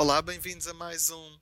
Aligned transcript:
Olá, 0.00 0.22
bem-vindos 0.22 0.68
a 0.68 0.74
mais 0.74 1.10
um 1.10 1.40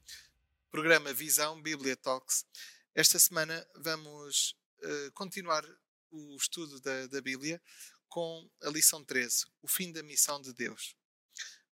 programa 0.70 1.12
Visão 1.12 1.60
Bíblia 1.60 1.94
Talks. 1.94 2.46
Esta 2.94 3.18
semana 3.18 3.68
vamos 3.74 4.56
uh, 4.78 5.12
continuar 5.12 5.62
o 6.10 6.34
estudo 6.36 6.80
da, 6.80 7.06
da, 7.06 7.20
Bíblia 7.20 7.60
com 8.08 8.50
a 8.62 8.70
lição 8.70 9.04
13, 9.04 9.44
o 9.60 9.68
fim 9.68 9.92
da 9.92 10.02
missão 10.02 10.40
de 10.40 10.54
Deus. 10.54 10.96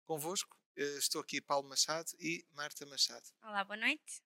Convosco 0.04 0.58
uh, 0.76 0.98
estou 0.98 1.20
aqui 1.20 1.40
Paulo 1.40 1.68
Machado 1.68 2.10
e 2.18 2.44
Marta 2.50 2.84
Machado. 2.84 3.30
Olá, 3.44 3.62
boa 3.62 3.76
noite. 3.76 4.20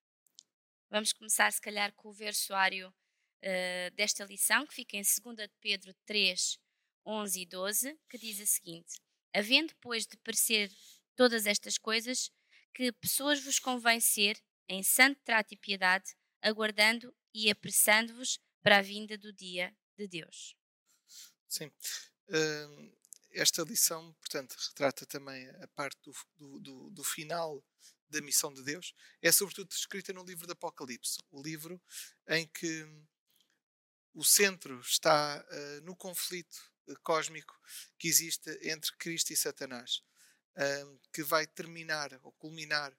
Vamos 0.88 1.12
começar, 1.12 1.52
se 1.52 1.60
calhar, 1.60 1.92
com 1.92 2.08
o 2.08 2.14
versuário 2.14 2.88
uh, 2.88 3.94
desta 3.94 4.24
lição, 4.24 4.66
que 4.66 4.76
fica 4.76 4.96
em 4.96 5.02
2 5.02 5.36
de 5.46 5.54
Pedro 5.60 5.94
3, 6.06 6.58
11 7.04 7.38
e 7.38 7.44
12, 7.44 8.00
que 8.08 8.16
diz 8.16 8.40
a 8.40 8.46
seguinte: 8.46 8.98
Havendo, 9.34 9.74
pois, 9.78 10.06
de 10.06 10.16
parecer 10.16 10.72
todas 11.14 11.44
estas 11.46 11.76
coisas, 11.76 12.30
que 12.76 12.92
pessoas 12.92 13.42
vos 13.42 13.58
convém 13.58 13.98
ser, 14.00 14.38
em 14.68 14.82
santo 14.82 15.18
trato 15.24 15.54
e 15.54 15.56
piedade, 15.56 16.14
aguardando 16.42 17.16
e 17.32 17.50
apressando-vos 17.50 18.38
para 18.62 18.78
a 18.78 18.82
vinda 18.82 19.16
do 19.16 19.32
dia 19.32 19.74
de 19.96 20.06
Deus. 20.06 20.54
Sim. 21.48 21.72
Uh, 22.28 22.94
esta 23.30 23.62
lição, 23.62 24.12
portanto, 24.20 24.54
retrata 24.68 25.06
também 25.06 25.48
a 25.62 25.68
parte 25.68 25.98
do, 26.36 26.60
do, 26.60 26.90
do, 26.90 27.02
final 27.02 27.64
da 28.10 28.20
missão 28.20 28.52
de 28.52 28.62
Deus. 28.62 28.92
É 29.22 29.32
sobretudo 29.32 29.72
escrita 29.72 30.12
no 30.12 30.22
livro 30.22 30.46
do 30.46 30.52
Apocalipse, 30.52 31.16
o 31.30 31.42
livro 31.42 31.80
em 32.28 32.46
que 32.46 32.86
o 34.12 34.22
centro 34.22 34.78
está 34.80 35.42
uh, 35.42 35.80
no 35.80 35.96
conflito 35.96 36.58
cósmico 37.02 37.58
que 37.98 38.06
existe 38.06 38.50
entre 38.68 38.94
Cristo 38.98 39.32
e 39.32 39.36
Satanás 39.36 40.02
um, 40.56 40.98
que 41.12 41.22
vai 41.22 41.46
terminar 41.46 42.18
ou 42.22 42.32
culminar 42.32 42.96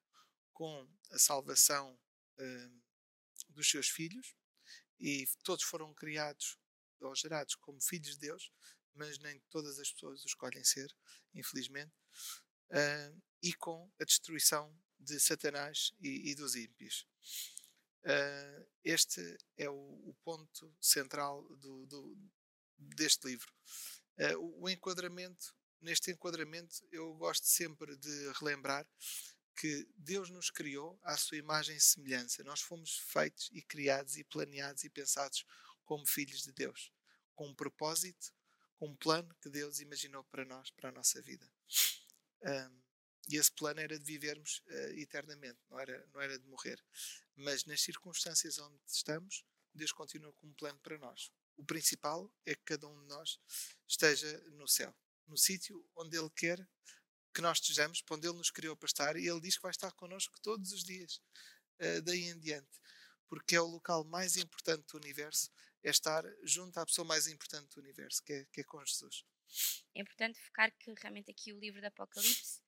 com 0.53 0.87
a 1.11 1.19
salvação 1.19 1.97
um, 2.39 2.81
dos 3.49 3.69
seus 3.69 3.89
filhos, 3.89 4.35
e 4.99 5.27
todos 5.43 5.63
foram 5.63 5.93
criados 5.93 6.57
ou 6.99 7.15
gerados 7.15 7.55
como 7.55 7.81
filhos 7.81 8.13
de 8.13 8.19
Deus, 8.19 8.51
mas 8.93 9.19
nem 9.19 9.39
todas 9.51 9.79
as 9.79 9.91
pessoas 9.91 10.23
o 10.23 10.27
escolhem 10.27 10.63
ser, 10.63 10.91
infelizmente, 11.33 11.93
uh, 12.71 13.21
e 13.41 13.53
com 13.53 13.91
a 13.99 14.03
destruição 14.03 14.75
de 14.99 15.19
Satanás 15.19 15.93
e, 15.99 16.31
e 16.31 16.35
dos 16.35 16.55
ímpios. 16.55 17.07
Uh, 18.03 18.67
este 18.83 19.21
é 19.57 19.69
o, 19.69 19.75
o 19.75 20.15
ponto 20.23 20.75
central 20.81 21.43
do, 21.57 21.85
do, 21.85 22.17
deste 22.77 23.27
livro. 23.27 23.53
Uh, 24.17 24.39
o, 24.39 24.63
o 24.63 24.69
enquadramento 24.69 25.55
neste 25.81 26.11
enquadramento, 26.11 26.85
eu 26.91 27.13
gosto 27.15 27.45
sempre 27.45 27.95
de 27.95 28.31
relembrar 28.39 28.87
que 29.55 29.87
Deus 29.95 30.29
nos 30.29 30.51
criou 30.51 30.99
à 31.03 31.17
sua 31.17 31.37
imagem 31.37 31.75
e 31.75 31.81
semelhança. 31.81 32.43
Nós 32.43 32.61
fomos 32.61 32.99
feitos 32.99 33.49
e 33.51 33.61
criados 33.61 34.15
e 34.15 34.23
planeados 34.23 34.83
e 34.83 34.89
pensados 34.89 35.45
como 35.83 36.05
filhos 36.05 36.43
de 36.43 36.51
Deus, 36.51 36.91
com 37.33 37.47
um 37.47 37.55
propósito, 37.55 38.33
com 38.75 38.87
um 38.89 38.95
plano 38.95 39.35
que 39.41 39.49
Deus 39.49 39.79
imaginou 39.79 40.23
para 40.25 40.45
nós, 40.45 40.69
para 40.71 40.89
a 40.89 40.91
nossa 40.91 41.21
vida. 41.21 41.49
Um, 42.43 42.81
e 43.29 43.35
esse 43.35 43.51
plano 43.51 43.79
era 43.79 43.97
de 43.97 44.05
vivermos 44.05 44.63
uh, 44.67 44.99
eternamente, 44.99 45.59
não 45.69 45.79
era, 45.79 46.07
não 46.13 46.21
era 46.21 46.37
de 46.37 46.47
morrer. 46.47 46.79
Mas 47.35 47.65
nas 47.65 47.81
circunstâncias 47.81 48.59
onde 48.59 48.79
estamos, 48.85 49.43
Deus 49.73 49.91
continua 49.91 50.31
com 50.33 50.47
um 50.47 50.53
plano 50.53 50.79
para 50.79 50.97
nós. 50.99 51.31
O 51.55 51.65
principal 51.65 52.31
é 52.45 52.53
que 52.53 52.61
cada 52.63 52.87
um 52.87 53.01
de 53.01 53.07
nós 53.07 53.39
esteja 53.87 54.39
no 54.51 54.67
céu 54.67 54.95
no 55.27 55.37
sítio 55.37 55.85
onde 55.95 56.17
Ele 56.17 56.29
quer 56.29 56.59
que 57.33 57.41
nós 57.41 57.59
estejamos, 57.59 58.01
para 58.01 58.15
onde 58.15 58.27
Ele 58.27 58.37
nos 58.37 58.49
criou 58.49 58.75
para 58.75 58.87
estar, 58.87 59.15
e 59.15 59.27
Ele 59.27 59.41
diz 59.41 59.55
que 59.55 59.61
vai 59.61 59.71
estar 59.71 59.91
connosco 59.91 60.39
todos 60.41 60.71
os 60.71 60.83
dias, 60.83 61.21
uh, 61.79 62.01
daí 62.01 62.23
em 62.23 62.39
diante, 62.39 62.81
porque 63.27 63.55
é 63.55 63.61
o 63.61 63.67
local 63.67 64.03
mais 64.03 64.37
importante 64.37 64.87
do 64.91 64.97
universo, 64.97 65.51
é 65.83 65.89
estar 65.89 66.23
junto 66.43 66.77
à 66.79 66.85
pessoa 66.85 67.05
mais 67.05 67.27
importante 67.27 67.75
do 67.75 67.81
universo, 67.81 68.23
que 68.23 68.33
é, 68.33 68.45
que 68.51 68.61
é 68.61 68.63
com 68.63 68.83
Jesus. 68.83 69.23
É 69.93 70.01
importante 70.01 70.39
focar 70.41 70.71
que 70.77 70.91
realmente 70.97 71.29
aqui 71.29 71.53
o 71.53 71.59
livro 71.59 71.79
do 71.79 71.87
Apocalipse, 71.87 72.59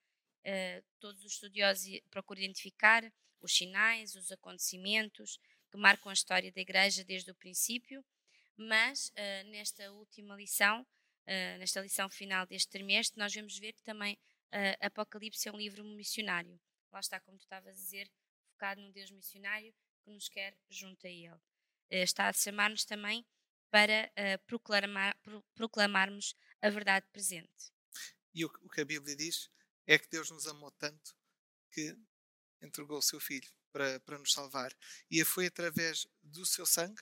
uh, 0.45 0.85
todos 0.99 1.23
os 1.23 1.33
estudiosos 1.33 1.85
procuram 2.09 2.41
identificar 2.41 3.03
os 3.41 3.55
sinais, 3.55 4.15
os 4.15 4.31
acontecimentos 4.31 5.39
que 5.71 5.77
marcam 5.77 6.09
a 6.09 6.13
história 6.13 6.51
da 6.51 6.61
Igreja 6.61 7.03
desde 7.03 7.31
o 7.31 7.35
princípio, 7.35 8.03
mas 8.55 9.09
uh, 9.09 9.49
nesta 9.49 9.91
última 9.91 10.35
lição 10.35 10.85
nesta 11.59 11.81
lição 11.81 12.09
final 12.09 12.45
deste 12.47 12.69
trimestre, 12.69 13.19
nós 13.19 13.33
vamos 13.33 13.57
ver 13.57 13.73
que 13.73 13.83
também 13.83 14.17
uh, 14.53 14.85
Apocalipse 14.85 15.47
é 15.47 15.51
um 15.51 15.57
livro 15.57 15.83
missionário. 15.83 16.59
Lá 16.91 16.99
está, 16.99 17.19
como 17.19 17.37
tu 17.37 17.41
estavas 17.41 17.67
a 17.69 17.73
dizer, 17.73 18.11
focado 18.51 18.81
num 18.81 18.91
Deus 18.91 19.11
missionário 19.11 19.73
que 20.03 20.09
nos 20.09 20.27
quer 20.27 20.57
junto 20.69 21.05
a 21.05 21.09
Ele. 21.09 21.29
Uh, 21.29 21.39
está 21.89 22.27
a 22.27 22.33
chamar-nos 22.33 22.83
também 22.83 23.25
para 23.69 24.11
proclamar, 24.47 25.15
pro, 25.21 25.43
proclamarmos 25.53 26.35
a 26.59 26.71
verdade 26.71 27.05
presente. 27.11 27.71
E 28.33 28.43
o 28.43 28.49
que 28.49 28.81
a 28.81 28.85
Bíblia 28.85 29.15
diz 29.15 29.47
é 29.85 29.99
que 29.99 30.09
Deus 30.09 30.31
nos 30.31 30.47
amou 30.47 30.71
tanto 30.71 31.15
que 31.71 31.95
entregou 32.63 32.97
o 32.97 33.01
seu 33.01 33.19
Filho 33.19 33.47
para, 33.71 33.99
para 33.99 34.17
nos 34.17 34.33
salvar. 34.33 34.75
E 35.09 35.23
foi 35.23 35.45
através 35.45 36.07
do 36.23 36.45
seu 36.47 36.65
sangue 36.65 37.01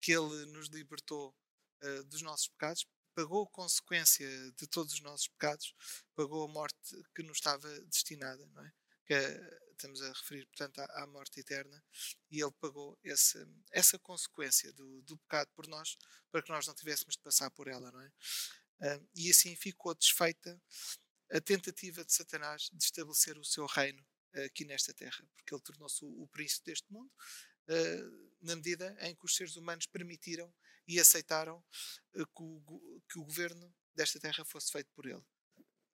que 0.00 0.12
ele 0.12 0.46
nos 0.46 0.68
libertou 0.68 1.36
uh, 1.82 2.04
dos 2.04 2.22
nossos 2.22 2.48
pecados 2.48 2.86
pagou 3.16 3.44
a 3.44 3.50
consequência 3.50 4.28
de 4.52 4.66
todos 4.66 4.92
os 4.92 5.00
nossos 5.00 5.26
pecados, 5.26 5.74
pagou 6.14 6.44
a 6.44 6.48
morte 6.48 6.76
que 7.14 7.22
nos 7.22 7.38
estava 7.38 7.66
destinada, 7.86 8.46
não 8.48 8.62
é? 8.62 8.72
Que 9.06 9.14
é, 9.14 9.60
estamos 9.70 10.02
a 10.02 10.12
referir, 10.12 10.44
portanto, 10.46 10.78
à, 10.80 11.06
morte 11.06 11.40
eterna, 11.40 11.82
e 12.30 12.42
ele 12.42 12.52
pagou 12.60 12.98
esse, 13.02 13.38
essa 13.72 13.98
consequência 13.98 14.70
do, 14.74 15.00
do, 15.02 15.16
pecado 15.16 15.50
por 15.54 15.66
nós, 15.66 15.96
para 16.30 16.42
que 16.42 16.50
nós 16.50 16.66
não 16.66 16.74
tivéssemos 16.74 17.14
de 17.16 17.22
passar 17.22 17.50
por 17.50 17.68
ela, 17.68 17.90
não 17.90 18.00
é? 18.02 18.12
E 19.14 19.30
assim 19.30 19.56
ficou 19.56 19.94
desfeita 19.94 20.60
a 21.32 21.40
tentativa 21.40 22.04
de 22.04 22.12
Satanás 22.12 22.68
de 22.70 22.84
estabelecer 22.84 23.38
o 23.38 23.44
seu 23.44 23.64
reino 23.64 24.04
aqui 24.44 24.66
nesta 24.66 24.92
terra, 24.92 25.26
porque 25.34 25.54
ele 25.54 25.62
tornou-se 25.62 26.04
o, 26.04 26.28
príncipe 26.28 26.66
deste 26.66 26.92
mundo, 26.92 27.10
uh, 27.68 28.32
na 28.42 28.54
medida 28.54 28.94
em 29.00 29.14
que 29.14 29.24
os 29.24 29.34
seres 29.34 29.56
humanos 29.56 29.86
permitiram 29.86 30.52
e 30.86 31.00
aceitaram 31.00 31.64
eh, 32.14 32.24
que 32.24 32.42
o, 32.42 33.02
que 33.08 33.18
o 33.18 33.24
governo 33.24 33.74
desta 33.94 34.20
terra 34.20 34.44
fosse 34.44 34.70
feito 34.70 34.90
por 34.92 35.06
ele. 35.06 35.22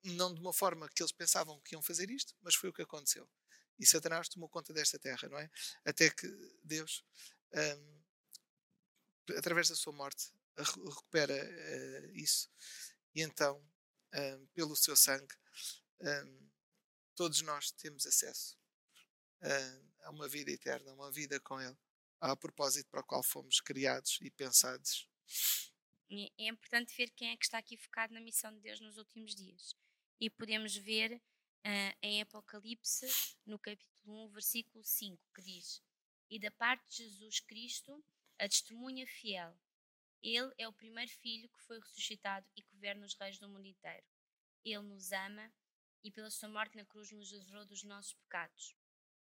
Não 0.03 0.33
de 0.33 0.41
uma 0.41 0.53
forma 0.53 0.89
que 0.89 1.01
eles 1.01 1.11
pensavam 1.11 1.59
que 1.61 1.75
iam 1.75 1.81
fazer 1.81 2.11
isto, 2.11 2.35
mas 2.41 2.55
foi 2.55 2.69
o 2.69 2.73
que 2.73 2.81
aconteceu. 2.81 3.29
E 3.79 3.85
Satanás 3.85 4.27
tomou 4.29 4.49
conta 4.49 4.73
desta 4.73 4.99
terra, 4.99 5.27
não 5.29 5.39
é? 5.39 5.49
Até 5.85 6.09
que 6.09 6.27
Deus, 6.63 7.03
um, 7.53 9.37
através 9.37 9.69
da 9.69 9.75
sua 9.75 9.93
morte, 9.93 10.31
recupera 10.57 11.33
uh, 11.33 12.11
isso. 12.15 12.51
E 13.15 13.21
então, 13.21 13.65
um, 14.13 14.45
pelo 14.47 14.75
seu 14.75 14.95
sangue, 14.95 15.35
um, 16.01 16.49
todos 17.15 17.41
nós 17.41 17.71
temos 17.71 18.05
acesso 18.05 18.57
uh, 19.41 19.93
a 20.01 20.11
uma 20.11 20.27
vida 20.27 20.51
eterna, 20.51 20.93
uma 20.93 21.11
vida 21.11 21.39
com 21.39 21.59
Ele 21.59 21.77
a 22.31 22.37
propósito 22.37 22.89
para 22.89 23.01
o 23.01 23.03
qual 23.03 23.21
fomos 23.21 23.59
criados 23.59 24.17
e 24.21 24.31
pensados. 24.31 25.09
É 26.37 26.47
importante 26.47 26.95
ver 26.95 27.09
quem 27.11 27.31
é 27.31 27.37
que 27.37 27.43
está 27.43 27.57
aqui 27.57 27.75
focado 27.75 28.13
na 28.13 28.21
missão 28.21 28.53
de 28.53 28.61
Deus 28.61 28.79
nos 28.79 28.97
últimos 28.97 29.35
dias. 29.35 29.75
E 30.19 30.29
podemos 30.29 30.75
ver 30.75 31.15
uh, 31.15 31.97
em 32.01 32.21
Apocalipse, 32.21 33.07
no 33.45 33.59
capítulo 33.59 34.25
1, 34.25 34.29
versículo 34.29 34.83
5, 34.83 35.21
que 35.35 35.41
diz: 35.41 35.81
E 36.29 36.39
da 36.39 36.51
parte 36.51 36.87
de 36.89 37.09
Jesus 37.09 37.39
Cristo, 37.41 38.03
a 38.39 38.47
testemunha 38.47 39.05
fiel. 39.05 39.57
Ele 40.21 40.53
é 40.57 40.65
o 40.65 40.73
primeiro 40.73 41.11
filho 41.11 41.49
que 41.49 41.61
foi 41.63 41.77
ressuscitado 41.79 42.47
e 42.55 42.61
governa 42.61 43.05
os 43.05 43.15
reis 43.15 43.37
do 43.37 43.49
mundo 43.49 43.65
inteiro. 43.65 44.05
Ele 44.63 44.83
nos 44.83 45.11
ama 45.11 45.51
e, 46.01 46.09
pela 46.09 46.29
sua 46.29 46.47
morte 46.47 46.77
na 46.77 46.85
cruz, 46.85 47.11
nos 47.11 47.33
livrou 47.33 47.65
dos 47.65 47.83
nossos 47.83 48.13
pecados. 48.13 48.77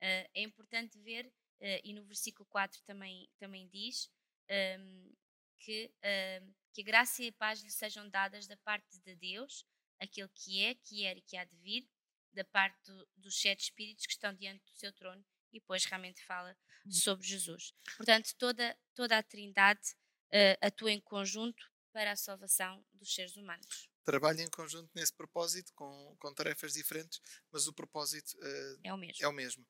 Uh, 0.04 0.30
é 0.36 0.44
importante 0.44 1.00
ver 1.00 1.34
Uh, 1.62 1.80
e 1.84 1.94
no 1.94 2.04
versículo 2.04 2.46
4 2.48 2.82
também, 2.84 3.30
também 3.38 3.68
diz 3.70 4.12
um, 4.50 4.54
ehm, 4.54 5.12
que, 5.60 5.92
uh, 5.98 6.56
que 6.74 6.82
a 6.82 6.86
graça 6.86 7.24
e 7.24 7.30
a 7.30 7.34
paz 7.34 7.62
lhe 7.62 7.72
sejam 7.72 8.10
dadas 8.10 8.46
da 8.46 8.58
parte 8.58 9.00
de 9.00 9.16
Deus, 9.16 9.66
aquele 10.00 10.30
que 10.30 10.62
é, 10.62 10.76
que 10.76 11.06
era 11.06 11.18
e 11.18 11.22
que 11.22 11.38
há 11.38 11.46
de 11.46 11.56
vir, 11.58 11.90
da 12.34 12.44
parte 12.44 12.78
do, 12.84 13.08
dos 13.16 13.40
sete 13.40 13.62
espíritos 13.64 14.06
que 14.06 14.12
estão 14.12 14.34
diante 14.34 14.64
do 14.66 14.78
seu 14.78 14.92
trono, 14.94 15.26
e 15.52 15.60
depois 15.60 15.86
realmente 15.86 16.24
fala 16.26 16.56
hum. 16.86 16.92
sobre 16.92 17.26
Jesus. 17.26 17.74
Portanto, 17.96 18.36
toda, 18.38 18.78
toda 18.94 19.18
a 19.18 19.24
Trindade 19.24 19.96
uh, 20.28 20.58
atua 20.62 20.92
em 20.92 21.00
conjunto 21.00 21.72
para 21.94 22.12
a 22.12 22.16
salvação 22.18 22.86
dos 22.94 23.14
seres 23.14 23.38
humanos. 23.38 23.90
Trabalha 24.04 24.42
em 24.42 24.50
conjunto 24.50 24.92
nesse 24.94 25.14
propósito, 25.14 25.72
com, 25.74 26.16
com 26.20 26.34
tarefas 26.34 26.74
diferentes, 26.74 27.22
mas 27.52 27.68
o 27.68 27.74
propósito 27.74 28.38
uh, 28.38 28.80
é 28.84 28.94
o 28.94 28.98
mesmo. 28.98 29.26
É 29.26 29.28
o 29.28 29.32
mesmo. 29.32 29.66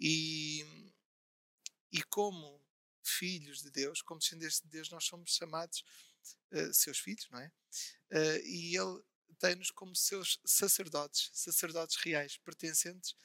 E 0.00 0.64
e 1.92 2.02
como 2.02 2.60
filhos 3.02 3.62
de 3.62 3.70
Deus, 3.70 4.02
como 4.02 4.20
descendentes 4.20 4.60
de 4.60 4.68
Deus, 4.68 4.90
nós 4.90 5.04
somos 5.04 5.34
chamados 5.34 5.84
uh, 6.52 6.72
seus 6.72 6.98
filhos, 6.98 7.28
não 7.30 7.40
é? 7.40 7.52
Uh, 8.10 8.46
e 8.46 8.76
Ele 8.76 9.02
tem-nos 9.38 9.70
como 9.70 9.94
seus 9.96 10.38
sacerdotes, 10.44 11.30
sacerdotes 11.32 11.96
reais, 11.96 12.36
pertencentes 12.38 13.16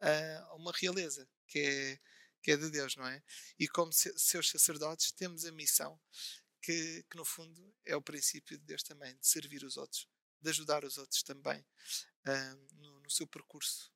a 0.00 0.54
uma 0.54 0.70
realeza 0.72 1.26
que 1.48 1.58
é, 1.58 2.00
que 2.42 2.50
é 2.52 2.56
de 2.56 2.70
Deus, 2.70 2.94
não 2.94 3.06
é? 3.06 3.22
E 3.58 3.66
como 3.66 3.90
seus 3.92 4.50
sacerdotes 4.50 5.10
temos 5.12 5.44
a 5.46 5.52
missão 5.52 5.98
que, 6.60 7.02
que, 7.10 7.16
no 7.16 7.24
fundo 7.24 7.74
é 7.84 7.96
o 7.96 8.02
princípio 8.02 8.58
de 8.58 8.64
Deus 8.64 8.82
também, 8.82 9.16
de 9.16 9.26
servir 9.26 9.64
os 9.64 9.76
outros, 9.76 10.08
de 10.40 10.50
ajudar 10.50 10.84
os 10.84 10.98
outros 10.98 11.22
também 11.22 11.60
uh, 11.60 12.74
no, 12.76 13.00
no, 13.00 13.10
seu 13.10 13.26
percurso. 13.26 13.92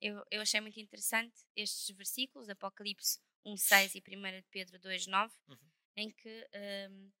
Eu, 0.00 0.22
eu 0.30 0.42
achei 0.42 0.60
muito 0.60 0.78
interessante 0.78 1.34
estes 1.56 1.96
versículos, 1.96 2.48
Apocalipse 2.48 3.20
1.6 3.46 3.94
e 3.94 4.16
1 4.16 4.42
Pedro 4.50 4.78
2.9, 4.78 5.32
uhum. 5.48 5.56
em 5.96 6.10
que 6.10 6.48
um, 6.90 7.12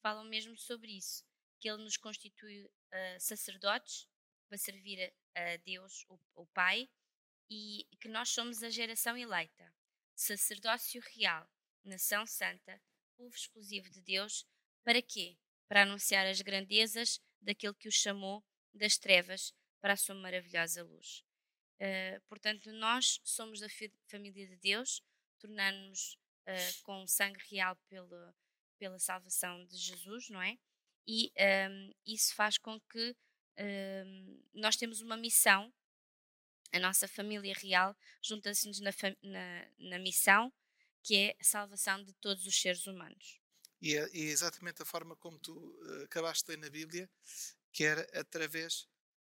falam 0.00 0.24
mesmo 0.24 0.56
sobre 0.56 0.92
isso, 0.92 1.24
que 1.60 1.68
ele 1.68 1.82
nos 1.82 1.96
constitui 1.96 2.64
uh, 2.64 3.20
sacerdotes 3.20 4.08
para 4.48 4.58
servir 4.58 5.12
a, 5.34 5.52
a 5.52 5.56
Deus, 5.58 6.04
o, 6.08 6.18
o 6.34 6.46
Pai, 6.46 6.88
e 7.48 7.86
que 8.00 8.08
nós 8.08 8.30
somos 8.30 8.62
a 8.62 8.70
geração 8.70 9.16
eleita, 9.16 9.74
sacerdócio 10.14 11.02
real, 11.14 11.48
nação 11.84 12.26
santa, 12.26 12.80
povo 13.16 13.34
exclusivo 13.34 13.90
de 13.90 14.00
Deus, 14.00 14.46
para 14.82 15.02
quê? 15.02 15.36
Para 15.68 15.82
anunciar 15.82 16.26
as 16.26 16.40
grandezas 16.40 17.20
daquele 17.40 17.74
que 17.74 17.88
o 17.88 17.92
chamou 17.92 18.44
das 18.74 18.96
trevas 18.96 19.54
para 19.80 19.94
a 19.94 19.96
sua 19.96 20.14
maravilhosa 20.14 20.82
luz. 20.82 21.24
Uh, 21.80 22.20
portanto, 22.28 22.72
nós 22.72 23.20
somos 23.24 23.60
da 23.60 23.68
família 24.06 24.46
de 24.46 24.56
Deus, 24.56 25.02
tornando-nos 25.42 26.14
uh, 26.46 26.82
com 26.84 27.06
sangue 27.06 27.40
real 27.50 27.76
pela, 27.88 28.34
pela 28.78 28.98
salvação 28.98 29.64
de 29.66 29.76
Jesus, 29.76 30.30
não 30.30 30.40
é? 30.40 30.56
E 31.06 31.26
um, 31.26 31.30
ehm, 31.36 31.92
isso 32.06 32.32
faz 32.34 32.56
com 32.56 32.80
que 32.80 33.10
um, 33.10 33.62
ehm, 33.62 34.40
nós 34.54 34.76
temos 34.76 35.00
uma 35.00 35.16
missão, 35.16 35.72
a 36.72 36.78
nossa 36.78 37.08
família 37.08 37.52
real 37.60 37.96
junta-se-nos 38.22 38.80
na, 38.80 38.90
na, 39.22 39.66
na, 39.78 39.98
missão 39.98 40.52
que 41.02 41.16
é 41.16 41.36
a 41.40 41.44
salvação 41.44 42.02
de 42.04 42.12
todos 42.14 42.46
os 42.46 42.60
seres 42.60 42.86
humanos. 42.86 43.40
E 43.80 43.96
é, 43.96 44.08
e 44.14 44.28
é 44.28 44.30
exatamente 44.30 44.80
a 44.80 44.84
forma 44.86 45.16
como 45.16 45.40
tu 45.40 45.52
uh, 45.52 46.04
acabaste 46.04 46.46
de 46.46 46.52
ler 46.52 46.58
na 46.58 46.70
Bíblia, 46.70 47.10
que 47.72 47.82
era 47.82 48.02
através 48.18 48.88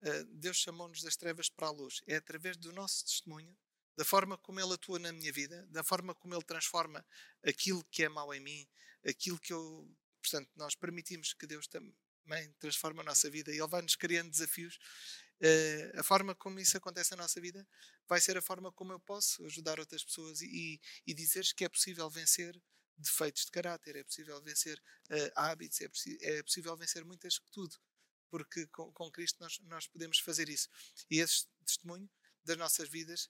uh, 0.04 0.26
Deus 0.36 0.58
chamou-nos 0.58 1.02
das 1.02 1.16
trevas 1.16 1.50
para 1.50 1.68
a 1.68 1.72
luz. 1.72 2.04
É 2.06 2.18
através 2.18 2.56
do 2.58 2.72
nosso 2.72 3.04
testemunho, 3.04 3.58
da 3.98 4.04
forma 4.04 4.38
como 4.38 4.60
Ele 4.60 4.74
atua 4.74 5.00
na 5.00 5.12
minha 5.12 5.32
vida, 5.32 5.66
da 5.68 5.84
forma 5.84 6.14
como 6.14 6.34
Ele 6.34 6.44
transforma 6.44 7.06
aquilo 7.44 7.84
que 7.86 8.04
é 8.04 8.10
mau 8.10 8.34
em 8.34 8.40
mim, 8.40 8.68
aquilo 9.06 9.40
que 9.40 9.54
eu. 9.54 9.90
Portanto, 10.22 10.50
nós 10.56 10.76
permitimos 10.76 11.34
que 11.34 11.46
Deus 11.46 11.68
também 11.68 12.52
transforme 12.60 13.00
a 13.02 13.04
nossa 13.04 13.30
vida 13.30 13.52
e 13.52 13.60
Ele 13.60 13.68
vai 13.68 13.82
nos 13.82 13.96
criando 13.96 14.32
desafios. 14.32 14.78
Uh, 15.40 16.00
a 16.00 16.04
forma 16.04 16.34
como 16.34 16.60
isso 16.60 16.78
acontece 16.78 17.12
na 17.12 17.18
nossa 17.18 17.42
vida 17.42 17.68
vai 18.08 18.22
ser 18.22 18.38
a 18.38 18.42
forma 18.42 18.72
como 18.72 18.94
eu 18.94 19.00
posso 19.00 19.46
ajudar 19.46 19.80
outras 19.80 20.04
pessoas 20.04 20.42
e, 20.42 20.80
e, 21.06 21.14
dizer 21.14 21.44
que 21.54 21.66
é 21.66 21.70
possível 21.70 22.10
vencer 22.10 22.58
defeitos 22.98 23.44
de 23.46 23.52
caráter, 23.52 23.98
é 23.98 24.04
possível 24.04 24.42
vencer 24.42 24.78
uh, 24.80 25.32
hábitos, 25.36 25.82
é, 25.82 25.90
é, 26.22 26.44
possível 26.44 26.76
vencer 26.78 27.04
muitas 27.04 27.38
tudo, 27.52 27.76
porque 28.30 28.66
com, 28.68 28.92
com 28.94 29.12
Cristo 29.12 29.38
nós, 29.42 29.60
nós 29.64 29.88
podemos 29.88 30.20
fazer 30.20 30.48
isso. 30.48 30.70
E 31.10 31.20
esse 31.20 31.48
testemunho 31.66 32.10
das 32.46 32.58
nossas 32.58 32.88
vidas 32.88 33.30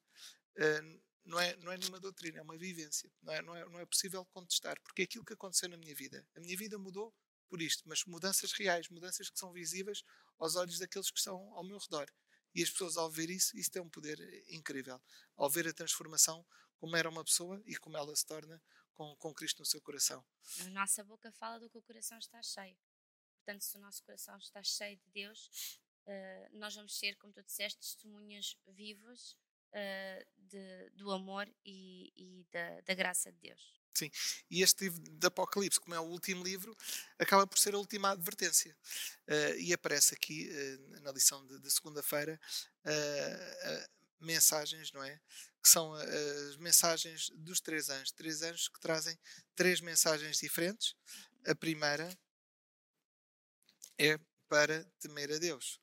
não, 1.26 1.40
é, 1.40 1.56
não 1.58 1.72
é 1.72 1.78
nenhuma 1.78 2.00
doutrina, 2.00 2.40
é 2.40 2.42
uma 2.42 2.58
vivência. 2.58 3.12
Não 3.22 3.34
é, 3.34 3.42
não, 3.42 3.56
é, 3.56 3.66
não 3.70 3.80
é 3.80 3.86
possível 3.86 4.26
contestar, 4.26 4.80
porque 4.82 5.02
é 5.02 5.06
aquilo 5.06 5.26
que 5.26 5.34
aconteceu 5.34 5.68
na 5.70 5.78
minha 5.78 5.96
vida. 5.96 6.26
A 6.36 6.40
minha 6.40 6.56
vida 6.56 6.78
mudou 6.78 7.14
por 7.48 7.62
isto, 7.62 7.84
mas 7.88 8.04
mudanças 8.06 8.52
reais, 8.54 8.90
mudanças 8.90 9.30
que 9.30 9.40
são 9.40 9.52
visíveis 9.52 10.04
aos 10.38 10.56
olhos 10.56 10.80
daqueles 10.80 11.10
que 11.10 11.18
estão 11.18 11.54
ao 11.54 11.64
meu 11.64 11.78
redor. 11.78 12.08
E 12.54 12.64
as 12.64 12.70
pessoas, 12.70 12.96
ao 12.96 13.12
ver 13.12 13.30
isso, 13.30 13.58
isso 13.58 13.70
tem 13.70 13.82
um 13.82 13.90
poder 13.90 14.18
incrível. 14.48 15.02
Ao 15.36 15.50
ver 15.50 15.68
a 15.68 15.74
transformação, 15.74 16.46
como 16.78 16.96
era 16.96 17.10
uma 17.10 17.24
pessoa 17.24 17.62
e 17.66 17.76
como 17.76 17.98
ela 17.98 18.16
se 18.16 18.26
torna 18.26 18.62
com, 18.94 19.16
com 19.18 19.34
Cristo 19.34 19.60
no 19.60 19.66
seu 19.66 19.82
coração. 19.82 20.26
A 20.62 20.70
nossa 20.70 21.04
boca 21.04 21.32
fala 21.34 21.60
do 21.60 21.70
que 21.70 21.78
o 21.78 21.82
coração 21.82 22.18
está 22.18 22.42
cheio. 22.42 22.78
Portanto, 23.38 23.62
se 23.62 23.78
o 23.78 23.82
nosso 23.82 24.04
coração 24.04 24.38
está 24.38 24.64
cheio 24.64 24.98
de 24.98 25.10
Deus, 25.12 25.80
uh, 26.08 26.58
nós 26.58 26.74
vamos 26.74 26.98
ser, 26.98 27.16
como 27.18 27.34
tu 27.34 27.44
disseste, 27.44 27.80
testemunhas 27.80 28.58
vivas 28.68 29.36
uh, 29.76 30.26
de, 30.38 30.90
do 30.92 31.12
amor 31.12 31.48
e, 31.66 32.12
e 32.16 32.48
da, 32.52 32.82
da, 32.82 32.94
graça 32.94 33.32
de 33.32 33.40
Deus. 33.40 33.76
Sim, 33.94 34.12
e 34.50 34.62
este 34.62 34.86
livro 34.86 35.02
de 35.02 35.28
Apocalipse, 35.28 35.80
como 35.80 35.96
é 35.96 36.00
o 36.00 36.04
último 36.04 36.44
livro, 36.44 36.76
acaba 37.18 37.48
por 37.48 37.58
ser 37.58 37.76
a 37.76 37.78
última 37.78 38.12
advertência. 38.12 38.76
Uh, 39.28 39.58
e 39.58 39.74
aparece 39.74 40.14
aqui, 40.14 40.50
uh, 40.50 41.02
na 41.02 41.12
lição 41.12 41.46
de, 41.46 41.60
de 41.60 41.72
segunda-feira, 41.72 42.40
mensagens, 44.20 44.92
não 44.92 45.04
é? 45.04 45.20
Que 45.62 45.70
são 45.70 45.94
as 45.94 46.58
mensagens 46.58 47.30
dos 47.36 47.60
três 47.60 47.90
anjos. 47.90 48.12
Três 48.12 48.42
anjos 48.42 48.68
que 48.68 48.80
trazem 48.80 49.18
três 49.56 49.82
mensagens 49.82 50.38
diferentes. 50.38 50.96
A 51.46 51.56
primeira 51.56 52.10
é 53.98 54.20
para 54.48 54.84
temer 55.00 55.32
a 55.32 55.38
Deus, 55.38 55.80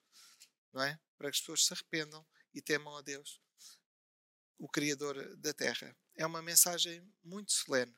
não 0.73 0.83
é? 0.83 0.99
Para 1.17 1.31
que 1.31 1.37
as 1.37 1.41
pessoas 1.41 1.67
se 1.67 1.73
arrependam 1.73 2.25
e 2.55 2.61
temam 2.61 2.97
a 2.97 3.03
Deus 3.03 3.41
o 4.59 4.69
Criador 4.69 5.37
da 5.37 5.53
Terra. 5.53 5.97
É 6.15 6.27
uma 6.27 6.43
mensagem 6.43 7.03
muito 7.23 7.53
solene. 7.53 7.95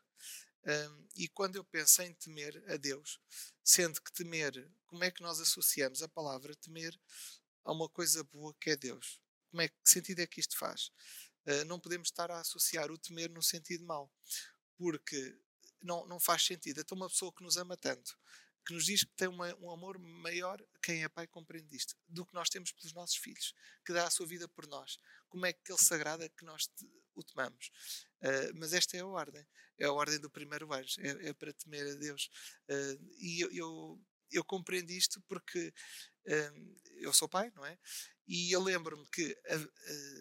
Um, 0.67 1.09
e 1.15 1.29
quando 1.29 1.57
eu 1.57 1.65
penso 1.65 2.01
em 2.03 2.15
temer 2.15 2.63
a 2.69 2.77
Deus, 2.77 3.21
sendo 3.63 4.01
que 4.01 4.13
temer, 4.13 4.71
como 4.87 5.05
é 5.05 5.11
que 5.11 5.23
nós 5.23 5.39
associamos 5.41 6.03
a 6.03 6.09
palavra 6.09 6.57
temer 6.57 6.99
a 7.65 7.73
uma 7.73 7.89
coisa 7.89 8.25
boa 8.25 8.55
que 8.61 8.71
é 8.71 8.77
Deus? 8.77 9.21
Como 9.51 9.61
é, 9.61 9.69
que 9.69 9.75
sentido 9.85 10.21
é 10.21 10.27
que 10.27 10.41
isto 10.41 10.57
faz? 10.57 10.91
Uh, 11.47 11.65
não 11.67 11.79
podemos 11.79 12.09
estar 12.09 12.31
a 12.31 12.41
associar 12.41 12.91
o 12.91 12.99
temer 12.99 13.31
no 13.31 13.43
sentido 13.43 13.85
mau, 13.85 14.11
porque 14.79 15.39
não, 15.83 16.07
não 16.07 16.19
faz 16.19 16.45
sentido. 16.47 16.81
Então, 16.81 16.97
uma 16.97 17.11
pessoa 17.11 17.33
que 17.33 17.43
nos 17.43 17.59
ama 17.59 17.77
tanto, 17.77 18.19
que 18.65 18.73
nos 18.73 18.87
diz 18.87 19.05
que 19.05 19.13
tem 19.15 19.29
uma, 19.29 19.55
um 19.57 19.71
amor 19.71 19.99
maior, 19.99 20.63
quem 20.83 21.05
é 21.05 21.09
pai 21.09 21.27
compreende 21.27 21.77
isto, 21.77 21.95
do 22.09 22.25
que 22.25 22.35
nós 22.35 22.49
temos 22.49 22.73
pelos 22.73 22.93
nossos 22.95 23.17
filhos, 23.17 23.55
que 23.85 23.93
dá 23.93 24.07
a 24.07 24.11
sua 24.11 24.27
vida 24.27 24.49
por 24.49 24.67
nós. 24.67 24.99
Como 25.29 25.45
é 25.45 25.53
que 25.53 25.71
ele 25.71 25.79
se 25.79 25.93
agrada 25.93 26.29
que 26.31 26.45
nós 26.45 26.67
te, 26.67 26.91
o 27.15 27.23
temamos? 27.23 27.71
Uh, 28.23 28.57
mas 28.57 28.73
esta 28.73 28.97
é 28.97 29.01
a 29.01 29.07
ordem, 29.07 29.47
é 29.79 29.85
a 29.85 29.93
ordem 29.93 30.19
do 30.19 30.31
primeiro 30.31 30.73
anjo, 30.73 31.01
é, 31.01 31.29
é 31.29 31.35
para 31.35 31.53
temer 31.53 31.87
a 31.87 31.95
Deus. 31.95 32.31
Uh, 32.69 33.15
e 33.19 33.41
eu, 33.41 33.53
eu, 33.53 34.03
eu, 34.33 34.45
compreendo 34.45 34.91
isto 34.91 35.21
porque 35.29 35.73
uh, 36.27 36.77
eu 36.97 37.13
sou 37.13 37.29
pai, 37.29 37.53
não 37.55 37.67
é? 37.67 37.79
E 38.27 38.51
eu 38.51 38.63
lembro-me 38.63 39.05
que 39.11 39.37